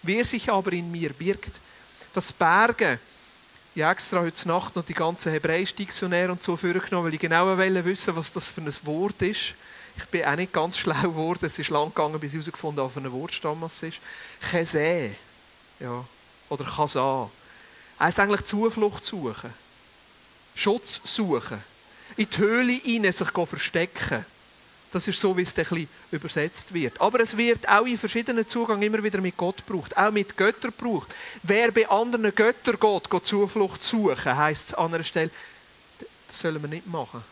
Wer 0.04 0.24
sich 0.24 0.52
aber 0.52 0.72
in 0.72 0.92
mir 0.92 1.14
birgt, 1.14 1.60
das 2.14 2.32
Berge, 2.32 3.00
ich 3.74 3.84
habe 3.84 3.94
extra 3.94 4.20
heute 4.20 4.48
Nacht 4.50 4.76
noch 4.76 4.84
die 4.84 4.94
ganzen 4.94 5.32
hebräischen 5.32 5.78
Diktionäre 5.78 6.32
und 6.32 6.44
so 6.44 6.58
vorgenommen, 6.58 7.06
weil 7.06 7.14
ich 7.14 7.20
genau 7.22 7.58
wissen 7.58 8.16
was 8.16 8.34
das 8.34 8.50
für 8.50 8.62
ein 8.62 8.74
Wort 8.84 9.22
ist. 9.22 9.56
Ich 9.96 10.06
bin 10.06 10.26
auch 10.26 10.36
nicht 10.36 10.52
ganz 10.52 10.78
schlau 10.80 11.02
geworden. 11.02 11.46
Es 11.46 11.58
ist 11.58 11.70
lang 11.70 11.88
gegangen, 11.88 12.20
bis 12.20 12.34
ich 12.34 12.40
herausgefunden 12.40 12.80
habe, 12.80 12.88
auf 12.88 12.98
einen 12.98 13.12
Wortstamm 13.12 13.64
es 13.64 13.82
ist. 13.84 14.00
Chesé. 14.52 15.12
Ja. 15.80 16.04
Oder 16.50 16.66
Chasa. 16.66 17.30
Heißt 18.00 18.20
eigentlich 18.20 18.46
Zuflucht 18.46 19.06
suchen. 19.06 19.54
Schutz 20.54 21.00
suchen. 21.06 21.64
In 22.18 22.30
die 22.30 22.38
Höhle 22.38 22.74
hinein 22.74 23.14
sich 23.14 23.30
verstecken. 23.30 24.26
Das 24.92 25.08
ist 25.08 25.20
so, 25.20 25.36
wie 25.38 25.44
es 25.44 25.58
ein 25.58 25.64
bisschen 25.64 25.88
übersetzt 26.12 26.74
wird. 26.74 27.00
Aber 27.00 27.22
es 27.22 27.38
wird 27.38 27.68
auch 27.68 27.86
in 27.86 27.98
verschiedenen 27.98 28.48
Zugang 28.48 28.82
immer 28.82 29.02
wieder 29.02 29.22
mit 29.22 29.38
Gott 29.38 29.66
gebraucht. 29.66 29.96
Auch 29.96 30.12
mit 30.12 30.36
Göttern 30.36 30.74
gebraucht. 30.78 31.16
Wer 31.44 31.72
bei 31.72 31.88
anderen 31.90 32.36
Göttern 32.36 32.78
geht, 32.78 33.10
geht 33.10 33.26
Zuflucht 33.26 33.84
suchen, 33.84 34.38
heisst 34.38 34.70
es 34.70 34.74
an 34.74 34.94
einer 34.94 35.04
Stelle. 35.04 35.32
Das 36.28 36.40
sollen 36.40 36.62
wir 36.62 36.70
nicht 36.70 36.88
machen. 36.88 37.24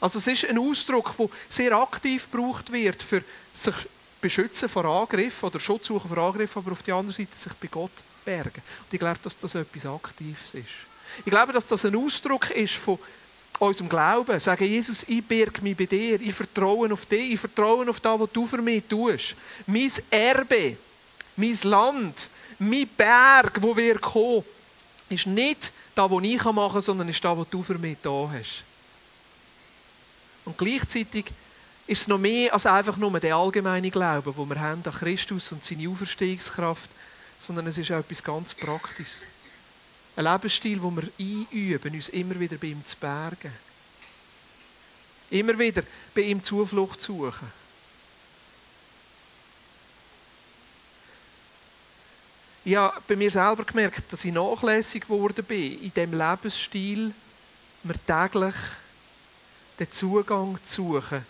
Also 0.00 0.18
es 0.18 0.26
ist 0.26 0.44
ein 0.46 0.58
Ausdruck, 0.58 1.16
der 1.16 1.28
sehr 1.48 1.72
aktiv 1.72 2.30
gebraucht 2.30 2.72
wird, 2.72 3.02
für 3.02 3.22
sich 3.54 3.74
beschützen 4.20 4.68
vor 4.68 4.84
Angriff 4.84 5.42
oder 5.42 5.60
Schutz 5.60 5.86
suchen 5.86 6.08
vor 6.08 6.18
Angriff, 6.18 6.56
aber 6.56 6.72
auf 6.72 6.82
der 6.82 6.94
anderen 6.94 7.14
Seite 7.16 7.38
sich 7.38 7.52
bei 7.54 7.68
Gott 7.68 7.92
bergen. 8.24 8.62
Und 8.80 8.92
ich 8.92 8.98
glaube, 8.98 9.18
dass 9.22 9.36
das 9.36 9.54
etwas 9.54 9.86
Aktives 9.86 10.54
ist. 10.54 10.66
Ich 11.18 11.30
glaube, 11.30 11.52
dass 11.52 11.66
das 11.66 11.84
ein 11.84 11.94
Ausdruck 11.94 12.50
ist 12.50 12.74
von 12.74 12.98
unserem 13.58 13.88
Glauben. 13.88 14.38
Sagen, 14.40 14.64
Jesus, 14.64 15.04
ich 15.08 15.24
berge 15.24 15.62
mich 15.62 15.76
bei 15.76 15.86
dir, 15.86 16.20
ich 16.20 16.34
vertraue 16.34 16.92
auf 16.92 17.06
dich, 17.06 17.32
ich 17.32 17.40
vertraue 17.40 17.88
auf 17.88 18.00
das, 18.00 18.20
was 18.20 18.32
du 18.32 18.46
für 18.46 18.62
mich 18.62 18.84
tust. 18.88 19.34
Mein 19.66 19.90
Erbe, 20.10 20.76
mein 21.36 21.58
Land, 21.62 22.30
mein 22.58 22.88
Berg, 22.88 23.60
wo 23.60 23.76
wir 23.76 23.98
kommen, 23.98 24.44
ist 25.08 25.26
nicht 25.26 25.72
das, 25.94 26.10
was 26.10 26.22
ich 26.24 26.44
machen 26.44 26.72
kann, 26.72 26.82
sondern 26.82 27.08
ist 27.08 27.24
das, 27.24 27.36
was 27.36 27.48
du 27.50 27.62
für 27.62 27.78
mich 27.78 27.98
da 28.02 28.30
hast. 28.32 28.64
Und 30.44 30.58
gleichzeitig 30.58 31.26
ist 31.86 32.02
es 32.02 32.08
noch 32.08 32.18
mehr 32.18 32.52
als 32.52 32.66
einfach 32.66 32.96
nur 32.96 33.18
der 33.20 33.36
allgemeine 33.36 33.90
Glaube, 33.90 34.32
den 34.32 34.48
wir 34.48 34.60
haben 34.60 34.82
an 34.84 34.92
Christus 34.92 35.52
und 35.52 35.62
seine 35.62 35.88
Auferstehungskraft, 35.88 36.90
sondern 37.40 37.66
es 37.66 37.78
ist 37.78 37.92
auch 37.92 37.98
etwas 37.98 38.22
ganz 38.22 38.54
Praktisches. 38.54 39.26
Ein 40.16 40.24
Lebensstil, 40.24 40.80
wo 40.80 40.90
wir 40.90 41.08
einüben, 41.18 41.94
uns 41.94 42.08
immer 42.10 42.38
wieder 42.38 42.56
bei 42.56 42.68
ihm 42.68 42.84
zu 42.86 42.96
bergen. 42.96 43.52
Immer 45.30 45.58
wieder 45.58 45.82
bei 46.14 46.22
ihm 46.22 46.42
Zuflucht 46.42 47.00
zu 47.00 47.24
suchen. 47.24 47.50
Ich 52.66 52.76
habe 52.76 52.98
bei 53.06 53.16
mir 53.16 53.30
selber 53.30 53.64
gemerkt, 53.64 54.10
dass 54.10 54.24
ich 54.24 54.32
nachlässig 54.32 55.02
geworden 55.02 55.44
bin 55.44 55.82
in 55.82 55.92
dem 55.92 56.12
Lebensstil, 56.16 57.12
mir 57.82 58.06
täglich 58.06 58.54
den 59.78 59.92
Zugang 59.92 60.58
zu 60.64 60.94
suchen, 60.94 61.26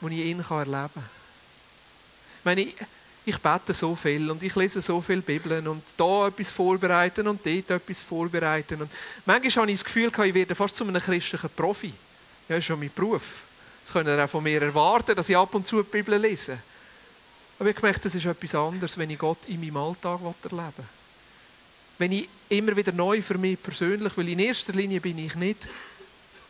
den 0.00 0.12
ich 0.12 0.18
ihn 0.18 0.40
erleben 0.40 0.70
kann. 0.72 1.10
Ich 2.38 2.44
meine, 2.44 2.72
ich, 3.28 3.38
bete 3.38 3.74
so 3.74 3.94
viel 3.94 4.30
und 4.30 4.42
ich 4.42 4.54
lese 4.56 4.82
so 4.82 5.00
viele 5.00 5.22
Bibeln 5.22 5.66
und 5.68 5.82
da 5.96 6.28
etwas 6.28 6.50
vorbereiten 6.50 7.26
und 7.28 7.44
dort 7.44 7.70
etwas 7.70 8.00
vorbereiten. 8.00 8.82
Und 8.82 8.90
manchmal 9.26 9.62
habe 9.62 9.70
ich 9.70 9.78
das 9.78 9.84
Gefühl, 9.84 10.10
ich 10.24 10.34
werde 10.34 10.54
fast 10.54 10.76
zu 10.76 10.84
einem 10.84 11.00
christlichen 11.00 11.50
Profi. 11.50 11.88
Ja, 11.88 11.94
das 12.56 12.58
ist 12.58 12.64
schon 12.64 12.80
mein 12.80 12.90
Beruf. 12.94 13.42
Das 13.82 13.92
können 13.92 14.14
Sie 14.14 14.22
auch 14.22 14.28
von 14.28 14.42
mir 14.42 14.62
erwarten, 14.62 15.14
dass 15.14 15.28
ich 15.28 15.36
ab 15.36 15.54
und 15.54 15.66
zu 15.66 15.82
die 15.82 15.90
Bibel 15.90 16.18
lese. 16.18 16.58
Aber 17.58 17.68
ich 17.68 17.76
habe 17.76 17.80
gemerkt, 17.80 18.04
das 18.04 18.14
ist 18.14 18.26
etwas 18.26 18.54
anderes, 18.54 18.98
wenn 18.98 19.10
ich 19.10 19.18
Gott 19.18 19.46
in 19.46 19.60
meinem 19.60 19.76
Alltag 19.76 20.20
erleben 20.20 20.72
will. 20.76 20.84
Wenn 21.98 22.12
ich 22.12 22.28
immer 22.48 22.76
wieder 22.76 22.92
neu 22.92 23.20
für 23.20 23.38
mich 23.38 23.60
persönlich, 23.62 24.16
weil 24.16 24.28
in 24.28 24.38
erster 24.38 24.72
Linie 24.72 25.00
bin 25.00 25.18
ich 25.18 25.34
nicht 25.34 25.68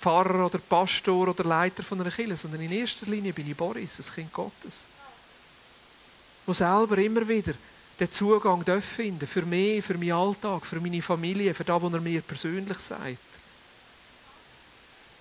Pfarrer 0.01 0.47
oder 0.47 0.59
Pastor 0.59 1.29
oder 1.29 1.45
Leiter 1.45 1.83
von 1.83 2.01
einer 2.01 2.11
Kirche, 2.11 2.37
sondern 2.37 2.61
in 2.61 2.73
erster 2.73 3.07
Linie 3.07 3.33
bin 3.33 3.51
ich 3.51 3.57
Boris, 3.57 3.97
das 3.97 4.14
Kind 4.14 4.33
Gottes 4.33 4.87
wo 6.48 6.54
selber 6.54 6.96
immer 6.96 7.28
wieder 7.28 7.52
den 8.00 8.11
Zugang 8.11 8.64
finden 8.80 9.26
für 9.26 9.42
mich, 9.42 9.84
für 9.84 9.98
meinen 9.98 10.12
Alltag, 10.12 10.64
für 10.64 10.80
meine 10.80 11.02
Familie, 11.02 11.52
für 11.52 11.64
das, 11.64 11.82
was 11.82 11.92
er 11.92 12.00
mir 12.00 12.22
persönlich 12.22 12.78
sagt. 12.78 13.18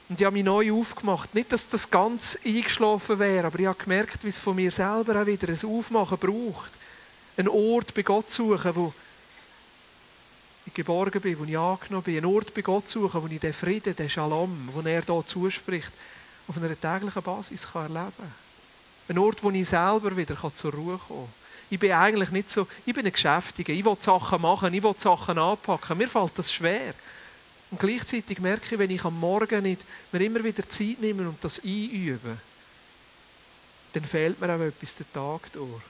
Und 0.07 0.17
ich 0.17 0.25
habe 0.25 0.33
mich 0.35 0.45
neu 0.45 0.71
aufgemacht. 0.71 1.35
Nicht, 1.35 1.51
dass 1.51 1.67
das 1.67 1.89
ganz 1.89 2.39
eingeschlafen 2.45 3.19
wäre, 3.19 3.47
aber 3.47 3.59
ich 3.59 3.65
habe 3.65 3.83
gemerkt, 3.83 4.23
wie 4.23 4.29
es 4.29 4.37
von 4.37 4.55
mir 4.55 4.71
selber 4.71 5.21
auch 5.21 5.25
wieder 5.25 5.49
ein 5.49 5.69
Aufmachen 5.69 6.17
braucht. 6.17 6.71
Einen 7.35 7.49
Ort 7.49 7.93
bei 7.93 8.03
Gott 8.03 8.31
suchen, 8.31 8.73
wo 8.73 8.93
ich 10.65 10.73
geborgen 10.73 11.19
bin, 11.19 11.37
wo 11.39 11.43
ich 11.43 11.57
angenommen 11.57 12.03
bin. 12.03 12.17
Einen 12.17 12.33
Ort 12.33 12.53
bei 12.53 12.61
Gott 12.61 12.87
suchen, 12.87 13.21
wo 13.21 13.27
ich 13.27 13.41
den 13.41 13.51
Frieden, 13.51 13.97
den 13.97 14.09
Shalom, 14.09 14.69
den 14.73 14.85
er 14.85 15.03
hier 15.03 15.25
zuspricht, 15.25 15.91
auf 16.47 16.55
einer 16.55 16.79
täglichen 16.79 17.21
Basis 17.21 17.67
erleben 17.75 18.13
kann. 18.17 18.46
Ein 19.10 19.17
Ort, 19.20 19.41
wo 19.43 19.52
ich 19.52 19.70
selber 19.70 20.15
wieder 20.15 20.36
zur 20.54 20.74
Ruhe 20.74 20.98
kommen 20.98 21.26
kann. 21.26 21.34
Ich 21.70 21.80
bin 21.80 21.91
eigentlich 21.91 22.32
nicht 22.32 22.50
so, 22.50 22.67
ich 22.86 22.93
bin 22.93 23.06
ein 23.06 23.12
Geschäftiger. 23.12 23.74
Ich 23.74 23.84
will 23.84 23.98
Sachen 24.00 24.41
machen, 24.41 24.74
ich 24.74 24.84
will 24.84 24.96
Sachen 24.98 25.38
anpacken. 25.38 25.98
Mir 25.98 26.08
fällt 26.08 26.38
das 26.38 26.52
schwer. 26.52 26.93
Und 27.72 27.80
gleichzeitig 27.80 28.39
merke 28.39 28.76
ich, 28.76 28.80
wenn 28.80 28.89
ich 28.89 29.04
am 29.04 29.20
Morgen 29.20 29.63
nicht 29.63 29.86
mir 30.12 30.22
immer 30.22 30.43
wieder 30.43 30.67
Zeit 30.67 31.00
nehme 31.02 31.28
und 31.28 31.43
das 31.43 31.62
einübe, 31.63 32.38
dann 33.93 34.06
fehlt 34.06 34.39
mir 34.39 34.54
auch 34.54 34.60
etwas 34.60 34.96
den 34.96 35.12
Tag 35.12 35.52
durch. 35.52 35.82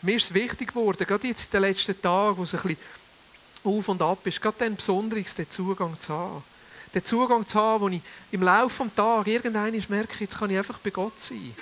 Für 0.00 0.06
mich 0.06 0.16
ist 0.16 0.24
es 0.24 0.34
wichtig 0.34 0.68
geworden, 0.68 1.06
gerade 1.06 1.28
jetzt 1.28 1.44
in 1.44 1.50
den 1.52 1.60
letzten 1.62 2.00
Tagen, 2.00 2.36
wo 2.36 2.42
es 2.42 2.54
ein 2.54 2.60
bisschen 2.62 2.78
auf 3.62 3.88
und 3.88 4.02
ab 4.02 4.26
ist, 4.26 4.42
gerade 4.42 4.58
dann 4.58 4.76
besonders 4.76 5.34
den 5.34 5.48
Zugang 5.48 5.98
zu 5.98 6.12
haben 6.12 6.44
den 6.94 7.04
Zugang 7.04 7.46
zu 7.46 7.58
haben, 7.58 7.80
wo 7.82 7.88
ich 7.88 8.00
im 8.30 8.42
Laufe 8.42 8.84
des 8.84 8.94
Tages 8.94 9.34
irgendwann 9.34 9.82
merke, 9.88 10.16
jetzt 10.20 10.38
kann 10.38 10.50
ich 10.50 10.58
einfach 10.58 10.78
bei 10.78 10.90
Gott 10.90 11.18
sein. 11.18 11.54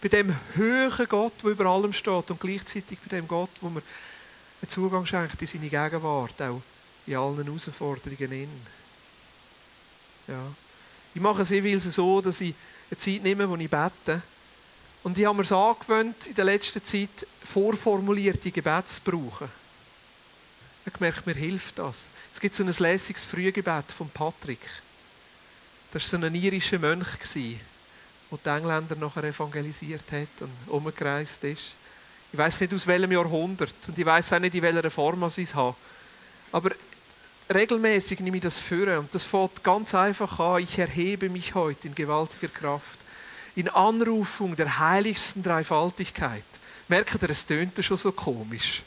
Bei 0.00 0.08
dem 0.08 0.34
höheren 0.54 1.08
Gott, 1.08 1.34
der 1.42 1.50
über 1.50 1.66
allem 1.66 1.92
steht 1.92 2.30
und 2.30 2.40
gleichzeitig 2.40 2.98
bei 2.98 3.16
dem 3.16 3.28
Gott, 3.28 3.50
wo 3.60 3.68
mir 3.68 3.82
einen 4.62 4.68
Zugang 4.68 5.06
schenkt 5.06 5.40
in 5.40 5.46
seine 5.46 5.68
Gegenwart, 5.68 6.40
auch 6.42 6.62
in 7.06 7.16
allen 7.16 7.44
Herausforderungen. 7.44 8.32
In. 8.32 8.48
Ja. 10.28 10.42
Ich 11.14 11.20
mache 11.20 11.42
es 11.42 11.50
jeweils 11.50 11.84
so, 11.84 12.20
dass 12.20 12.40
ich 12.40 12.54
eine 12.90 12.98
Zeit 12.98 13.22
nehme, 13.22 13.48
wo 13.48 13.56
ich 13.56 13.70
bete. 13.70 14.22
Und 15.02 15.18
ich 15.18 15.26
habe 15.26 15.36
mir 15.36 15.42
es 15.42 15.52
angewöhnt, 15.52 16.26
in 16.28 16.34
der 16.34 16.44
letzten 16.44 16.82
Zeit 16.82 17.26
vorformulierte 17.44 18.50
Gebete 18.50 18.86
zu 18.86 19.00
brauchen. 19.02 19.61
Ich 20.84 20.86
habe 20.86 20.98
gemerkt, 20.98 21.26
mir 21.26 21.34
hilft 21.34 21.78
das. 21.78 22.10
Es 22.32 22.40
gibt 22.40 22.56
so 22.56 22.64
ein 22.64 22.74
lässiges 22.76 23.24
Frühgebet 23.24 23.92
von 23.92 24.08
Patrick. 24.10 24.60
Das 25.92 26.02
war 26.12 26.20
so 26.20 26.26
ein 26.26 26.34
irischer 26.34 26.80
Mönch, 26.80 27.06
der 27.22 27.40
die 28.44 28.48
Engländer 28.48 28.96
nachher 28.96 29.24
evangelisiert 29.24 30.10
hat 30.10 30.40
und 30.40 30.50
umgereist 30.68 31.44
ist. 31.44 31.74
Ich 32.32 32.38
weiß 32.38 32.62
nicht 32.62 32.74
aus 32.74 32.86
welchem 32.86 33.12
Jahrhundert 33.12 33.74
und 33.86 33.96
ich 33.96 34.06
weiß 34.06 34.32
auch 34.32 34.38
nicht, 34.40 34.54
in 34.56 34.62
welcher 34.62 34.90
Form 34.90 35.22
ich 35.28 35.38
es 35.38 35.54
habe. 35.54 35.76
Aber 36.50 36.70
regelmäßig 37.52 38.18
nehme 38.20 38.38
ich 38.38 38.42
das 38.42 38.58
für 38.58 38.98
und 38.98 39.14
das 39.14 39.22
fängt 39.22 39.62
ganz 39.62 39.94
einfach 39.94 40.40
an. 40.40 40.62
Ich 40.62 40.78
erhebe 40.78 41.28
mich 41.28 41.54
heute 41.54 41.86
in 41.86 41.94
gewaltiger 41.94 42.48
Kraft. 42.48 42.98
In 43.54 43.68
Anrufung 43.68 44.56
der 44.56 44.78
heiligsten 44.78 45.42
Dreifaltigkeit. 45.44 46.42
Merkt 46.88 47.22
ihr, 47.22 47.30
es 47.30 47.46
tönt 47.46 47.84
schon 47.84 47.98
so 47.98 48.10
komisch. 48.10 48.82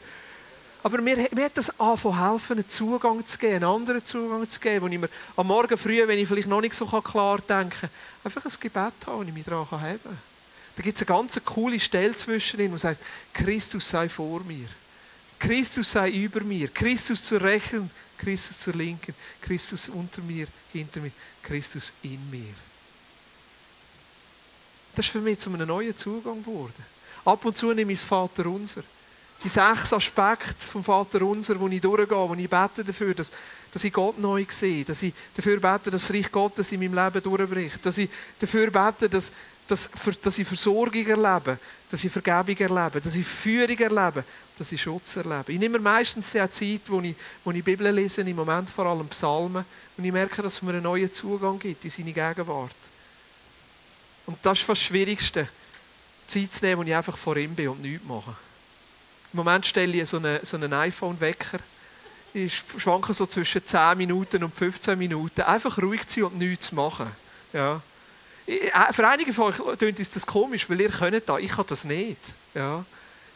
Aber 0.86 1.02
mir, 1.02 1.18
mir 1.32 1.46
hat 1.46 1.58
das 1.58 1.80
angefangen 1.80 2.30
helfen, 2.30 2.60
einen 2.60 2.70
Zugang 2.70 3.26
zu 3.26 3.40
geben, 3.40 3.56
einen 3.56 3.64
anderen 3.64 4.06
Zugang 4.06 4.48
zu 4.48 4.60
geben, 4.60 4.86
wo 4.86 4.88
ich 4.88 5.00
mir 5.00 5.10
am 5.36 5.48
Morgen 5.48 5.76
früh, 5.80 6.08
wenn 6.08 6.20
ich 6.20 6.28
vielleicht 6.28 6.48
noch 6.48 6.62
nicht 6.62 6.76
so 6.76 6.86
klar 6.86 7.40
denken 7.40 7.72
kann, 7.72 7.90
einfach 8.24 8.46
ein 8.46 8.52
Gebet 8.60 8.94
habe, 9.08 9.18
und 9.18 9.28
ich 9.28 9.34
mich 9.34 9.46
daran 9.46 9.82
heben 9.82 10.00
kann. 10.04 10.18
Da 10.76 10.84
gibt 10.84 11.02
es 11.02 11.08
eine 11.08 11.18
ganz 11.18 11.42
coole 11.44 11.80
Stelle 11.80 12.16
zwischen 12.16 12.60
ihnen, 12.60 12.74
wo 12.74 12.76
es 12.76 12.84
heißt, 12.84 13.02
Christus 13.34 13.90
sei 13.90 14.08
vor 14.08 14.42
mir. 14.44 14.68
Christus 15.40 15.92
sei 15.92 16.12
über 16.12 16.42
mir. 16.42 16.68
Christus 16.68 17.24
zur 17.24 17.42
Rechten, 17.42 17.90
Christus 18.20 18.60
zur 18.60 18.76
Linken. 18.76 19.16
Christus 19.42 19.90
unter 19.90 20.22
mir, 20.22 20.46
hinter 20.72 21.00
mir. 21.00 21.12
Christus 21.42 21.94
in 22.04 22.30
mir. 22.30 22.54
Das 24.94 25.08
ist 25.08 25.12
für 25.12 25.20
mich 25.20 25.40
zu 25.40 25.52
einem 25.52 25.68
neuen 25.68 25.98
Zugang 25.98 26.44
geworden. 26.44 26.86
Ab 27.26 27.44
und 27.44 27.58
zu 27.58 27.74
nehme 27.74 27.92
ich 27.92 28.02
das 28.02 28.08
Vater 28.08 28.46
unser 28.46 28.84
die 29.44 29.50
sechs 29.50 29.94
Aspekte 29.94 30.66
vom 30.66 30.84
Vater 30.84 31.22
Unser, 31.22 31.60
wo 31.60 31.68
ich 31.68 31.82
durchgehe, 31.82 32.18
wo 32.18 32.34
ich 32.34 32.50
bete 32.50 32.84
dafür, 32.84 33.14
dass, 33.14 33.32
dass 33.72 33.84
ich 33.84 33.94
Gott 33.94 34.20
neu 34.20 34.46
sehe, 34.50 34.84
dass 34.84 35.04
ich 35.04 35.14
dafür 35.36 35.60
bete, 35.60 35.92
dass 35.92 36.08
das 36.08 36.16
Reich 36.16 36.32
Gottes 36.32 36.72
in 36.72 36.80
meinem 36.80 36.96
Leben 36.96 37.22
durchbricht, 37.22 37.86
dass 37.86 37.98
ich 37.98 38.10
dafür 38.40 38.72
bete, 38.72 39.10
dass, 39.10 39.32
dass, 39.68 39.90
dass 40.22 40.38
ich 40.38 40.48
Versorgung 40.48 41.06
erlebe, 41.06 41.58
dass 41.90 42.04
ich 42.04 42.12
Vergebung 42.12 42.58
erlebe, 42.58 43.02
dass 43.02 43.16
ich 43.16 43.26
Führung 43.26 43.78
erlebe, 43.78 44.24
dass 44.58 44.72
ich 44.72 44.82
Schutz 44.82 45.18
erlebe. 45.18 45.52
Ich 45.52 45.60
nehme 45.60 45.80
meistens 45.80 46.32
die 46.32 46.50
Zeit, 46.50 46.82
wo 46.88 47.02
ich, 47.02 47.16
wo 47.44 47.52
ich 47.52 47.64
Bibel 47.64 47.90
lese, 47.92 48.22
im 48.22 48.36
Moment 48.36 48.70
vor 48.70 48.86
allem 48.86 49.08
Psalmen, 49.10 49.66
und 49.98 50.04
ich 50.04 50.12
merke, 50.12 50.42
dass 50.42 50.54
es 50.54 50.62
mir 50.62 50.72
einen 50.72 50.84
neuen 50.84 51.12
Zugang 51.12 51.60
gibt 51.60 51.84
in 51.86 51.90
seine 51.90 52.14
Gegenwart. 52.14 52.76
Und 54.26 54.38
das 54.42 54.60
ist 54.60 54.66
fast 54.66 54.82
das 54.82 54.88
Schwierigste, 54.88 55.48
Zeit 56.28 56.52
zu 56.52 56.66
nehmen, 56.66 56.82
wo 56.82 56.84
ich 56.84 56.96
einfach 56.96 57.18
vor 57.18 57.38
ihm 57.38 57.54
bin 57.54 57.70
und 57.70 57.82
nichts 57.82 58.06
mache. 58.08 58.36
Im 59.36 59.44
Moment 59.44 59.66
stelle 59.66 60.02
ich 60.02 60.08
so 60.08 60.16
einen, 60.16 60.40
so 60.44 60.56
einen 60.56 60.72
iPhone-Wecker. 60.72 61.60
Ich 62.34 62.64
schwanke 62.78 63.14
so 63.14 63.26
zwischen 63.26 63.66
10 63.66 63.98
Minuten 63.98 64.42
und 64.46 64.56
15 64.56 64.98
Minuten. 64.98 65.42
Einfach 65.42 65.78
ruhig 65.78 66.04
sein 66.08 66.24
und 66.24 66.38
nichts 66.38 66.72
machen. 66.72 67.12
Ja. 67.52 67.82
Äh, 68.48 68.72
für 68.94 69.06
einige 69.06 69.34
von 69.34 69.48
euch 69.48 69.78
klingt 69.78 70.00
das 70.00 70.26
komisch, 70.26 70.70
weil 70.70 70.80
ihr 70.80 70.90
könnt 70.90 71.28
das. 71.28 71.40
Ich 71.42 71.52
kann 71.52 71.66
das 71.68 71.84
nicht. 71.84 72.18
Ja. 72.54 72.86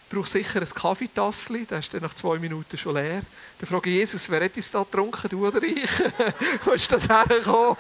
Ich 0.06 0.16
brauche 0.16 0.30
sicher 0.30 0.62
ein 0.62 0.70
Kaffeetassli, 0.70 1.66
das 1.66 1.80
ist 1.80 1.94
dann 1.94 2.02
nach 2.02 2.14
zwei 2.14 2.40
Minuten 2.40 2.78
schon 2.78 2.96
leer. 2.96 3.22
Dann 3.60 3.68
frage 3.68 3.90
ich 3.90 3.98
Jesus, 3.98 4.30
wer 4.30 4.46
hat 4.46 4.56
es 4.56 4.72
da 4.72 4.84
getrunken, 4.84 5.28
du 5.28 5.46
oder 5.46 5.62
ich? 5.62 5.84
Wo 6.64 6.72
ist 6.72 6.90
das 6.90 7.10
hergekommen? 7.10 7.76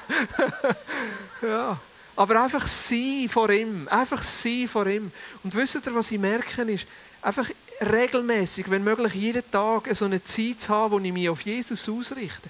ja. 1.41 1.79
Aber 2.17 2.43
einfach 2.43 2.67
sein 2.67 3.29
vor 3.29 3.49
ihm. 3.49 3.87
Einfach 3.87 4.21
sein 4.21 4.67
vor 4.67 4.87
ihm. 4.87 5.09
Und 5.41 5.55
wisst 5.55 5.75
ihr, 5.75 5.95
was 5.95 6.11
ich 6.11 6.19
merke, 6.19 6.63
ist, 6.63 6.85
einfach 7.21 7.49
regelmäßig, 7.81 8.69
wenn 8.69 8.83
möglich 8.83 9.13
jeden 9.13 9.49
Tag 9.51 9.93
so 9.95 10.05
eine 10.05 10.23
Zeit 10.23 10.61
zu 10.61 10.69
haben, 10.69 10.91
wo 10.91 10.99
ich 10.99 11.13
mich 11.13 11.29
auf 11.29 11.41
Jesus 11.41 11.87
ausrichte. 11.87 12.49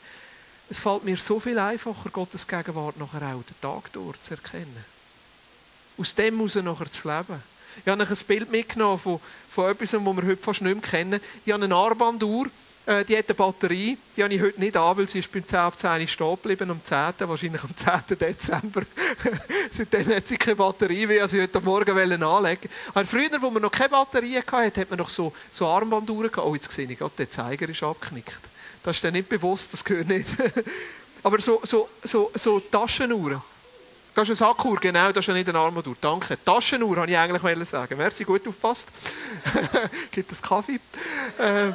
Es 0.70 0.80
fällt 0.80 1.04
mir 1.04 1.18
so 1.18 1.40
viel 1.40 1.58
einfacher, 1.58 2.10
Gottes 2.10 2.48
Gegenwart 2.48 2.98
nachher 2.98 3.24
auch 3.24 3.44
den 3.44 3.60
Tag 3.62 3.92
durch 3.94 4.22
zu 4.22 4.36
erkennen. 4.36 4.86
Aus 5.98 6.14
dem 6.16 6.36
muss 6.36 6.56
er 6.56 6.64
nachher 6.64 6.90
zu 6.90 7.08
leben. 7.08 7.42
Ich 7.84 7.92
habe 7.92 8.04
ein 8.04 8.18
Bild 8.28 8.52
mitgenommen 8.52 9.00
von, 9.00 9.20
von 9.50 9.72
etwas, 9.72 9.92
das 9.92 10.02
wir 10.02 10.16
heute 10.16 10.38
fast 10.38 10.62
nicht 10.62 10.74
mehr 10.74 10.90
kennen. 10.90 11.22
Ich 11.46 11.54
habe 11.54 11.64
eine 11.64 11.76
Armbanduhr, 11.76 12.48
äh, 12.90 13.06
die 13.06 13.16
hat 13.16 13.26
eine 13.28 13.36
Batterie, 13.36 14.00
die 14.18 14.24
habe 14.24 14.34
ich 14.34 14.42
heute 14.42 14.60
nicht 14.60 14.76
an, 14.76 14.98
weil 14.98 15.08
sie 15.08 15.20
ist 15.20 15.32
beim 15.32 15.46
10 15.46 15.60
ab 15.60 15.78
10 15.78 16.08
stehen 16.08 16.36
geblieben, 16.36 16.72
am 16.72 16.84
10., 16.84 17.14
wahrscheinlich 17.20 17.64
am 17.64 17.78
10. 17.78 18.18
Dezember. 18.18 18.82
Seitdem 19.70 20.16
hat 20.16 20.28
sie 20.28 20.38
keine 20.38 20.56
Batterie 20.56 21.06
mehr, 21.06 21.22
also 21.22 21.38
ich 21.38 21.44
heute 21.44 21.62
Morgen 21.62 22.24
anlegen 22.24 22.70
Aber 22.96 23.06
früher, 23.06 23.40
wo 23.42 23.52
man 23.52 23.62
noch 23.62 23.72
keine 23.72 23.90
Batterie 23.90 24.42
hatte, 24.42 24.82
hat 24.82 24.90
man 24.90 24.98
noch 24.98 25.10
so, 25.10 25.32
so 25.52 25.68
Armbanduhren 25.68 26.32
gehabt. 26.32 26.48
Oh, 26.48 26.56
jetzt 26.56 26.72
sehe 26.72 26.90
ich 26.90 26.98
der 26.98 27.30
Zeiger 27.30 27.70
ist 27.70 27.84
abgeknickt. 27.84 28.40
Das 28.82 28.96
ist 28.96 29.04
dir 29.04 29.12
nicht 29.12 29.30
bewusst, 29.30 29.72
das 29.72 29.86
gehört 29.86 30.08
nicht. 30.08 30.30
Aber 31.24 31.40
so, 31.40 31.62
so, 31.64 31.90
so, 32.04 32.32
so 32.34 32.60
Taschenuhren. 32.60 33.40
Das 34.16 34.28
ist 34.28 34.42
eine 34.42 34.50
Sackuhr, 34.50 34.80
genau, 34.80 35.12
das 35.12 35.24
ist 35.24 35.28
ja 35.28 35.36
nicht 35.36 35.48
eine 35.48 35.60
Armbanduhr. 35.60 35.96
Danke. 36.02 36.44
Taschenuhr, 36.44 36.98
wollte 36.98 37.12
ich 37.12 37.18
eigentlich 37.20 37.70
sagen. 37.70 37.98
Merci, 37.98 38.24
gut 38.24 38.48
aufgepasst. 38.48 38.88
Gibt 40.12 40.32
es 40.32 40.42
Kaffee? 40.42 40.80
Äh, 41.38 41.74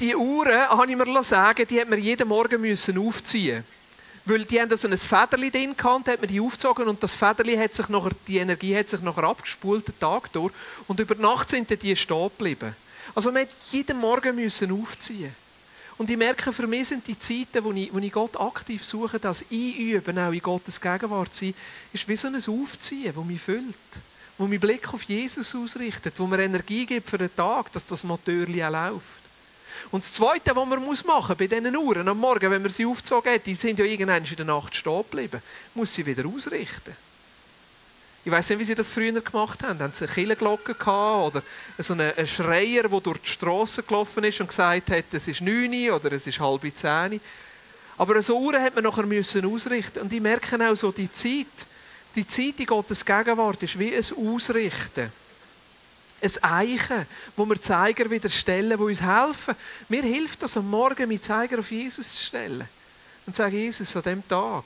die 0.00 0.16
Uhren, 0.16 0.68
habe 0.68 0.90
ich 0.90 0.96
mir 0.96 1.24
sagen, 1.24 1.66
die 1.68 1.80
hat 1.80 1.88
man 1.88 2.00
jeden 2.00 2.28
Morgen 2.28 2.60
müssen 2.60 2.98
aufziehen 2.98 3.64
weil 4.26 4.44
die 4.44 4.60
haben 4.60 4.74
so 4.76 4.88
ein 4.88 4.96
Federli 4.96 5.50
drin 5.50 5.76
gehabt, 5.76 6.08
hat 6.08 6.20
man 6.20 6.28
die 6.28 6.40
aufgezogen 6.40 6.88
und 6.88 7.02
das 7.02 7.14
Federli 7.14 7.56
hat 7.56 7.74
sich 7.74 7.88
nachher, 7.88 8.12
die 8.26 8.38
Energie 8.38 8.76
hat 8.76 8.88
sich 8.88 9.00
nachher 9.00 9.24
abgespult, 9.24 9.88
den 9.88 9.98
Tag 9.98 10.32
durch, 10.32 10.52
und 10.86 11.00
über 11.00 11.14
Nacht 11.16 11.50
sind 11.50 11.70
die 11.82 11.96
stehen 11.96 12.30
geblieben. 12.36 12.74
Also 13.14 13.32
man 13.32 13.42
hat 13.42 13.48
jeden 13.72 13.98
Morgen 13.98 14.36
müssen 14.36 14.70
aufziehen. 14.72 15.34
Und 15.98 16.08
ich 16.08 16.16
merke, 16.16 16.52
für 16.52 16.66
mich 16.66 16.88
sind 16.88 17.06
die 17.06 17.18
Zeiten, 17.18 17.62
wo 17.62 17.72
ich, 17.72 17.92
wo 17.92 17.98
ich 17.98 18.12
Gott 18.12 18.38
aktiv 18.40 18.84
suche, 18.84 19.18
das 19.18 19.44
Einüben, 19.50 20.18
auch 20.18 20.32
in 20.32 20.40
Gottes 20.40 20.80
Gegenwart 20.80 21.34
sein, 21.34 21.54
ist 21.92 22.08
wie 22.08 22.16
so 22.16 22.28
ein 22.28 22.36
Aufziehen, 22.36 23.12
das 23.14 23.24
mich 23.24 23.40
füllt. 23.40 23.76
Wo 24.38 24.46
mein 24.46 24.60
Blick 24.60 24.94
auf 24.94 25.02
Jesus 25.02 25.54
ausrichtet, 25.54 26.14
wo 26.16 26.26
mir 26.26 26.38
Energie 26.38 26.86
gibt 26.86 27.06
für 27.06 27.18
den 27.18 27.34
Tag, 27.34 27.70
dass 27.72 27.84
das 27.84 28.04
Motörli 28.04 28.64
auch 28.64 28.70
läuft. 28.70 29.19
Und 29.90 30.02
das 30.02 30.12
Zweite, 30.12 30.54
was 30.54 30.68
man 30.68 30.84
muss 30.84 31.04
machen 31.04 31.36
bei 31.36 31.46
diesen 31.46 31.76
Uhren 31.76 32.08
am 32.08 32.18
Morgen, 32.18 32.50
wenn 32.50 32.62
man 32.62 32.70
sie 32.70 32.86
aufgezogen 32.86 33.32
hat, 33.32 33.46
die 33.46 33.54
sind 33.54 33.78
ja 33.78 33.84
irgendwann 33.84 34.24
in 34.24 34.36
der 34.36 34.46
Nacht 34.46 34.74
stehen 34.74 35.02
geblieben, 35.02 35.42
muss 35.74 35.94
sie 35.94 36.06
wieder 36.06 36.26
ausrichten. 36.26 36.96
Ich 38.22 38.30
weiß 38.30 38.50
nicht, 38.50 38.58
wie 38.58 38.64
sie 38.64 38.74
das 38.74 38.90
früher 38.90 39.18
gemacht 39.18 39.62
haben. 39.62 39.80
Haben 39.80 39.94
sie 39.94 40.04
eine 40.04 40.12
Killenglocke 40.12 40.74
gehabt 40.74 41.34
oder 41.34 41.42
so 41.78 41.94
einen 41.94 42.26
Schreier, 42.26 42.88
der 42.88 43.00
durch 43.00 43.18
die 43.18 43.28
Straße 43.28 43.82
gelaufen 43.82 44.24
ist 44.24 44.40
und 44.40 44.48
gesagt 44.48 44.90
hat, 44.90 45.04
es 45.12 45.26
ist 45.26 45.40
neun 45.40 45.90
oder 45.90 46.12
es 46.12 46.26
ist 46.26 46.38
halb 46.38 46.60
zehn. 46.74 47.20
Aber 47.96 48.22
so 48.22 48.38
Uhren 48.38 48.62
hat 48.62 48.74
man 48.74 48.84
nachher 48.84 49.06
müssen 49.06 49.46
ausrichten. 49.46 50.00
Und 50.00 50.12
ich 50.12 50.20
merke 50.20 50.56
auch 50.68 50.74
so, 50.74 50.92
die 50.92 51.10
Zeit, 51.10 51.66
die 52.14 52.26
Zeit 52.26 52.60
in 52.60 52.66
Gottes 52.66 53.04
Gegenwart 53.04 53.62
ist 53.62 53.78
wie 53.78 53.96
ein 53.96 54.04
Ausrichten 54.34 55.10
ein 56.22 56.44
Eichen, 56.44 57.06
wo 57.36 57.46
wir 57.46 57.60
Zeiger 57.60 58.10
wieder 58.10 58.28
stellen, 58.28 58.78
wo 58.78 58.86
uns 58.86 59.02
helfen. 59.02 59.54
Mir 59.88 60.02
hilft 60.02 60.42
das 60.42 60.56
am 60.56 60.68
Morgen, 60.68 61.08
mit 61.08 61.24
Zeiger 61.24 61.58
auf 61.58 61.70
Jesus 61.70 62.14
zu 62.14 62.24
stellen. 62.24 62.68
Und 63.26 63.34
zu 63.34 63.42
sagen, 63.42 63.56
Jesus, 63.56 63.96
an 63.96 64.02
diesem 64.02 64.28
Tag, 64.28 64.64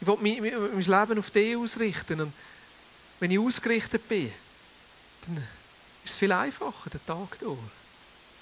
ich 0.00 0.06
will 0.06 0.18
mein, 0.20 0.42
mein 0.74 0.82
Leben 0.82 1.18
auf 1.18 1.30
dich 1.30 1.56
ausrichten. 1.56 2.20
Und 2.20 2.32
wenn 3.20 3.30
ich 3.30 3.38
ausgerichtet 3.38 4.08
bin, 4.08 4.32
dann 5.26 5.36
ist 6.04 6.12
es 6.12 6.16
viel 6.16 6.32
einfacher, 6.32 6.90
den 6.90 7.06
Tag 7.06 7.38
durch. 7.38 7.58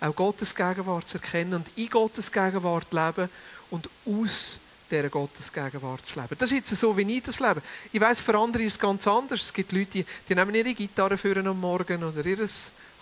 Auch 0.00 0.16
Gottes 0.16 0.54
Gegenwart 0.54 1.06
zu 1.06 1.18
erkennen 1.18 1.54
und 1.54 1.68
in 1.76 1.90
Gottes 1.90 2.32
Gegenwart 2.32 2.90
leben 2.92 3.28
und 3.70 3.88
aus 4.06 4.58
dieser 4.90 5.08
Gottesgegenwart 5.08 6.04
zu 6.04 6.20
leben. 6.20 6.36
Das 6.38 6.50
ist 6.50 6.56
jetzt 6.56 6.76
so, 6.76 6.96
wie 6.96 7.16
ich 7.16 7.22
das 7.22 7.40
lebe. 7.40 7.62
Ich 7.92 8.00
weiß, 8.00 8.20
für 8.20 8.36
andere 8.38 8.62
ist 8.64 8.74
es 8.74 8.78
ganz 8.78 9.06
anders. 9.06 9.40
Es 9.40 9.52
gibt 9.52 9.72
Leute, 9.72 9.90
die, 9.90 10.06
die 10.28 10.34
nehmen 10.34 10.54
ihre 10.54 10.74
Gitarre 10.74 11.16
für 11.16 11.36
am 11.36 11.60
Morgen 11.60 12.02
oder 12.02 12.24
ihr 12.24 12.48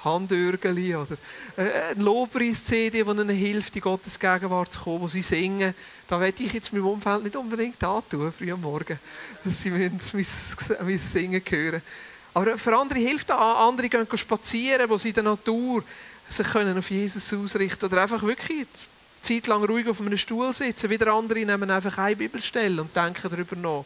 Handörgeli 0.05 0.95
oder 0.95 1.17
äh, 1.57 1.91
ein 1.91 2.01
Lobpreis-CD, 2.01 3.03
das 3.03 3.17
ihnen 3.17 3.29
hilft, 3.31 3.75
in 3.75 3.83
Gottes 3.83 4.19
Gegenwart 4.19 4.73
zu 4.73 4.81
kommen, 4.81 5.01
wo 5.01 5.09
sie 5.09 5.23
singen. 5.23 5.75
Da 6.07 6.21
werde 6.21 6.43
ich 6.43 6.53
jetzt 6.53 6.73
meinem 6.73 6.87
Umfeld 6.87 7.25
nicht 7.25 7.37
unbedingt 7.37 7.83
antun, 7.83 8.33
früh 8.33 8.53
am 8.53 8.61
Morgen, 8.61 8.99
dass 9.45 9.63
sie 9.63 9.71
mein 9.71 9.99
Singen 10.99 11.43
hören. 11.49 11.83
Aber 12.35 12.57
für 12.57 12.77
andere 12.77 13.01
hilft 13.01 13.31
das. 13.31 13.39
Andere 13.39 13.89
gehen 13.89 14.07
spazieren, 14.15 14.89
wo 14.89 14.97
sie 14.99 15.09
in 15.09 15.15
der 15.15 15.25
Natur 15.25 15.83
sich 16.29 16.47
können 16.47 16.79
auf 16.79 16.91
Jesus 16.91 17.33
ausrichten 17.33 17.87
oder 17.87 18.03
einfach 18.03 18.23
wirklich 18.23 18.67
Zeit 19.23 19.47
lang 19.47 19.65
ruhig 19.65 19.89
auf 19.89 20.01
einem 20.01 20.17
Stuhl 20.17 20.53
sitzen. 20.53 20.91
Wieder 20.91 21.13
andere 21.13 21.45
nehmen 21.45 21.71
einfach 21.71 21.99
eine 21.99 22.17
Bibelstelle 22.17 22.83
und 22.83 22.95
denken 22.95 23.29
darüber 23.31 23.57
nach. 23.57 23.85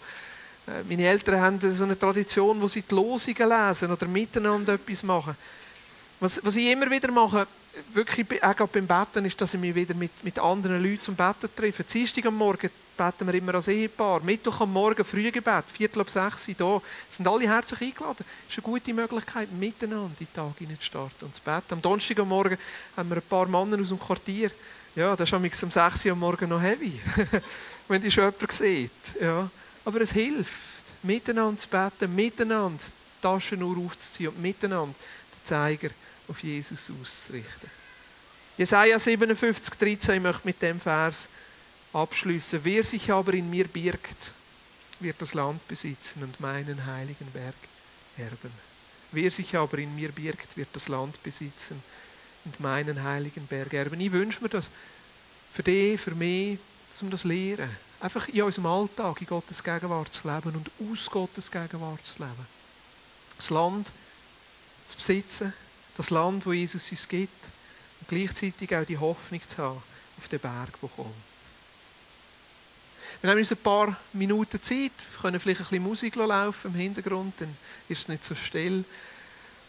Äh, 0.66 0.83
meine 0.88 1.07
Eltern 1.07 1.40
haben 1.40 1.75
so 1.75 1.85
eine 1.85 1.99
Tradition, 1.99 2.61
wo 2.61 2.68
sie 2.68 2.83
die 2.83 2.95
Losungen 2.95 3.49
lesen 3.49 3.90
oder 3.90 4.07
miteinander 4.07 4.75
etwas 4.75 5.03
machen. 5.03 5.37
Was, 6.21 6.40
was 6.45 6.57
ich 6.57 6.71
immer 6.71 6.90
wieder 6.90 7.11
mache, 7.11 7.47
wirklich 7.92 8.42
auch 8.45 8.68
beim 8.68 8.87
Betten, 8.87 9.25
ist, 9.25 9.40
dass 9.40 9.55
ich 9.55 9.61
mich 9.61 9.75
wieder 9.75 9.95
mit, 9.95 10.12
mit 10.23 10.38
anderen 10.38 10.83
Leuten 10.83 11.01
zum 11.01 11.16
Betten 11.16 11.49
treffe. 11.55 11.85
Dienstag 11.85 12.27
am 12.27 12.37
Morgen 12.37 12.71
beten 12.97 13.27
wir 13.27 13.35
immer 13.35 13.55
als 13.55 13.68
Ehepaar. 13.68 14.21
Mittwoch 14.23 14.61
am 14.61 14.73
Morgen 14.73 15.05
Frühgebet, 15.05 15.64
Viertel 15.73 16.01
ab 16.01 16.11
sechs 16.11 16.51
da. 16.57 16.81
Sind 17.09 17.27
alle 17.27 17.49
herzlich 17.49 17.81
eingeladen. 17.81 18.25
Das 18.47 18.57
ist 18.57 18.59
eine 18.59 18.73
gute 18.73 18.95
Möglichkeit, 18.95 19.51
miteinander 19.53 20.11
in 20.21 20.27
den 20.27 20.33
Tag 20.33 20.59
zu 20.59 20.87
starten 20.87 21.25
und 21.25 21.35
zu 21.35 21.42
beten. 21.42 21.73
Am 21.73 21.83
Donnerstag 21.83 22.18
am 22.21 22.29
Morgen 22.29 22.59
haben 22.97 23.09
wir 23.09 23.16
ein 23.16 23.23
paar 23.23 23.47
Männer 23.47 23.81
aus 23.81 23.88
dem 23.88 23.99
Quartier 23.99 24.51
ja, 24.94 25.16
das 25.16 25.28
ist 25.28 25.35
am 25.35 25.70
6 25.70 26.05
Uhr 26.07 26.12
am 26.12 26.18
Morgen 26.18 26.48
noch 26.48 26.61
heavy, 26.61 27.00
wenn 27.88 28.02
die 28.02 28.11
schon 28.11 28.24
jemand 28.24 28.52
sieht. 28.52 28.90
Ja. 29.20 29.48
Aber 29.85 30.00
es 30.00 30.12
hilft, 30.12 30.85
miteinander 31.02 31.59
zu 31.59 31.68
beten, 31.68 32.14
miteinander 32.14 32.83
die 32.85 33.22
Taschenuhr 33.22 33.78
aufzuziehen 33.78 34.28
und 34.28 34.42
miteinander 34.42 34.94
den 34.94 35.44
Zeiger 35.44 35.88
auf 36.28 36.42
Jesus 36.42 36.90
auszurichten. 36.90 37.70
Jesaja 38.59 38.98
57, 38.98 39.74
13, 39.74 40.16
ich 40.16 40.22
möchte 40.22 40.42
mit 40.44 40.61
dem 40.61 40.78
Vers 40.78 41.28
abschließen. 41.92 42.61
Wer 42.62 42.85
sich 42.85 43.11
aber 43.11 43.33
in 43.33 43.48
mir 43.48 43.66
birgt, 43.66 44.33
wird 45.00 45.20
das 45.20 45.35
Land 45.35 45.66
besitzen 45.68 46.22
und 46.22 46.38
meinen 46.38 46.85
heiligen 46.87 47.31
Berg 47.33 47.55
erben. 48.18 48.52
Wer 49.11 49.31
sich 49.31 49.57
aber 49.57 49.78
in 49.78 49.94
mir 49.94 50.12
birgt, 50.12 50.57
wird 50.57 50.68
das 50.74 50.88
Land 50.88 51.22
besitzen 51.22 51.83
und 52.44 52.61
meinen 52.61 53.02
heiligen 53.02 53.46
Berg 53.46 53.72
erben. 53.72 54.00
Ich 54.00 54.12
wünsche 54.12 54.42
mir 54.42 54.48
das 54.48 54.70
für 55.52 55.62
dich, 55.62 56.00
für 56.00 56.14
mich, 56.14 56.59
wir 57.00 57.11
das 57.11 57.24
lernen. 57.24 57.70
Einfach 58.00 58.28
in 58.28 58.42
unserem 58.42 58.66
Alltag 58.66 59.20
in 59.20 59.26
Gottes 59.26 59.62
Gegenwart 59.62 60.12
zu 60.12 60.28
leben 60.28 60.57
und 60.57 60.70
aus 60.90 61.11
Gottes 61.11 61.50
Gegenwart 61.50 62.05
zu 62.05 62.14
leben. 62.18 62.46
Das 63.37 63.50
Land 63.50 63.92
zu 64.87 64.96
besitzen, 64.96 65.52
das 65.96 66.11
Land, 66.11 66.44
wo 66.44 66.52
Jesus 66.52 66.90
uns 66.90 67.09
gibt 67.09 67.48
und 68.00 68.09
gleichzeitig 68.09 68.74
auch 68.74 68.85
die 68.85 68.98
Hoffnung 68.98 69.40
zu 69.46 69.59
haben 69.62 69.83
auf 70.18 70.28
den 70.28 70.40
Berg, 70.40 70.81
der 70.81 70.88
kommt. 70.88 71.14
Wir 73.20 73.31
haben 73.31 73.38
uns 73.38 73.52
ein 73.52 73.59
paar 73.59 73.96
Minuten 74.14 74.61
Zeit, 74.61 74.92
wir 75.12 75.20
können 75.20 75.38
vielleicht 75.38 75.61
ein 75.61 75.66
bisschen 75.66 75.83
Musik 75.83 76.16
laufen 76.16 76.72
im 76.72 76.74
Hintergrund, 76.74 77.35
dann 77.38 77.57
ist 77.88 78.00
es 78.00 78.09
nicht 78.09 78.24
so 78.24 78.35
still. 78.35 78.85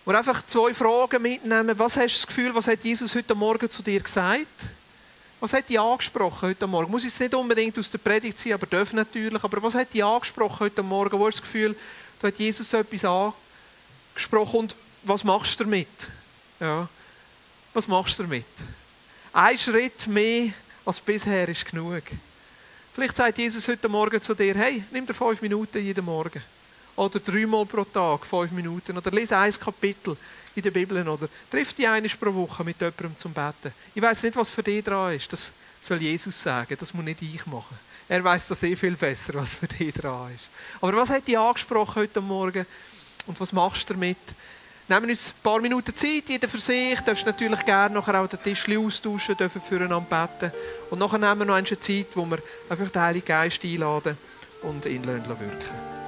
Wir 0.05 0.17
einfach 0.17 0.45
zwei 0.45 0.73
Fragen 0.73 1.21
mitnehmen. 1.21 1.79
Was 1.79 1.95
hast 1.95 2.15
du 2.15 2.19
das 2.19 2.27
Gefühl, 2.27 2.53
was 2.53 2.67
hat 2.67 2.83
Jesus 2.83 3.15
heute 3.15 3.33
Morgen 3.35 3.69
zu 3.69 3.81
dir 3.81 4.01
gesagt? 4.01 4.67
Was 5.39 5.53
hat 5.53 5.69
dich 5.69 5.79
angesprochen 5.79 6.49
heute 6.49 6.67
Morgen? 6.67 6.91
Muss 6.91 7.05
es 7.05 7.17
nicht 7.17 7.33
unbedingt 7.33 7.79
aus 7.79 7.89
der 7.89 7.99
Predigt 7.99 8.37
sein, 8.37 8.53
aber 8.53 8.65
darf 8.65 8.91
natürlich. 8.91 9.41
Aber 9.41 9.63
was 9.63 9.75
hat 9.75 9.93
dich 9.93 10.03
angesprochen 10.03 10.59
heute 10.59 10.83
Morgen? 10.83 11.17
Wo 11.17 11.25
hast 11.27 11.37
du 11.37 11.41
das 11.41 11.49
Gefühl, 11.49 11.75
da 12.19 12.27
hat 12.27 12.37
Jesus 12.37 12.73
etwas 12.73 13.05
angesprochen 13.05 14.59
und 14.59 14.75
was 15.03 15.23
machst 15.23 15.57
du 15.59 15.63
damit? 15.63 15.87
Ja. 16.59 16.89
Was 17.73 17.87
machst 17.87 18.19
du 18.19 18.23
damit? 18.23 18.45
Ein 19.31 19.57
Schritt 19.57 20.07
mehr 20.07 20.51
als 20.85 20.99
bisher 20.99 21.47
ist 21.47 21.65
genug. 21.65 22.03
Vielleicht 22.93 23.15
sagt 23.15 23.37
Jesus 23.37 23.65
heute 23.69 23.87
Morgen 23.87 24.21
zu 24.21 24.35
dir, 24.35 24.53
hey, 24.55 24.83
nimm 24.91 25.05
dir 25.05 25.13
fünf 25.13 25.41
Minuten 25.41 25.81
jeden 25.81 26.03
Morgen. 26.03 26.43
Oder 26.95 27.19
dreimal 27.19 27.65
pro 27.65 27.83
Tag, 27.83 28.25
fünf 28.25 28.51
Minuten. 28.51 28.97
Oder 28.97 29.11
lese 29.11 29.37
ein 29.37 29.51
Kapitel 29.53 30.15
in 30.55 30.61
der 30.61 30.71
Bibel. 30.71 31.07
Oder 31.07 31.27
triff 31.49 31.73
dich 31.73 31.87
einmal 31.87 32.11
pro 32.19 32.33
Woche 32.33 32.63
mit 32.63 32.79
jemandem 32.79 33.17
zum 33.17 33.33
Beten. 33.33 33.73
Ich 33.95 34.01
weiß 34.01 34.23
nicht, 34.23 34.35
was 34.35 34.49
für 34.49 34.63
dich 34.63 34.83
dran 34.83 35.13
ist. 35.13 35.31
Das 35.33 35.53
soll 35.81 36.01
Jesus 36.01 36.41
sagen. 36.41 36.75
Das 36.79 36.93
muss 36.93 37.03
nicht 37.03 37.21
ich 37.21 37.45
machen. 37.45 37.77
Er 38.07 38.23
weiß 38.23 38.49
das 38.49 38.63
eh 38.63 38.75
viel 38.75 38.95
besser, 38.95 39.33
was 39.35 39.55
für 39.55 39.67
dich 39.67 39.93
dran 39.93 40.31
ist. 40.33 40.49
Aber 40.81 40.95
was 40.97 41.09
hat 41.09 41.27
dich 41.27 41.37
angesprochen 41.37 41.95
heute 41.95 42.21
Morgen? 42.21 42.65
Und 43.25 43.39
was 43.39 43.53
machst 43.53 43.89
du 43.89 43.93
damit? 43.93 44.17
Nehmen 44.89 45.09
uns 45.09 45.29
ein 45.29 45.41
paar 45.41 45.61
Minuten 45.61 45.95
Zeit, 45.95 46.27
jeder 46.27 46.49
für 46.49 46.59
sich. 46.59 46.99
Du 46.99 47.05
darfst 47.05 47.25
natürlich 47.25 47.63
gerne 47.63 47.95
nachher 47.95 48.21
auch 48.21 48.27
den 48.27 48.43
Tisch 48.43 48.67
austauschen, 48.69 49.37
dürfen 49.37 49.61
füreinander 49.61 50.01
beten. 50.01 50.51
Und 50.89 50.99
nachher 50.99 51.17
nehmen 51.17 51.39
wir 51.39 51.45
noch 51.45 51.55
eine 51.55 51.79
Zeit, 51.79 52.07
wo 52.15 52.25
wir 52.25 52.39
einfach 52.69 52.89
den 52.89 53.01
Heiligen 53.01 53.25
Geist 53.25 53.63
einladen 53.63 54.17
und 54.61 54.85
ihn 54.85 55.05
wirken 55.05 56.02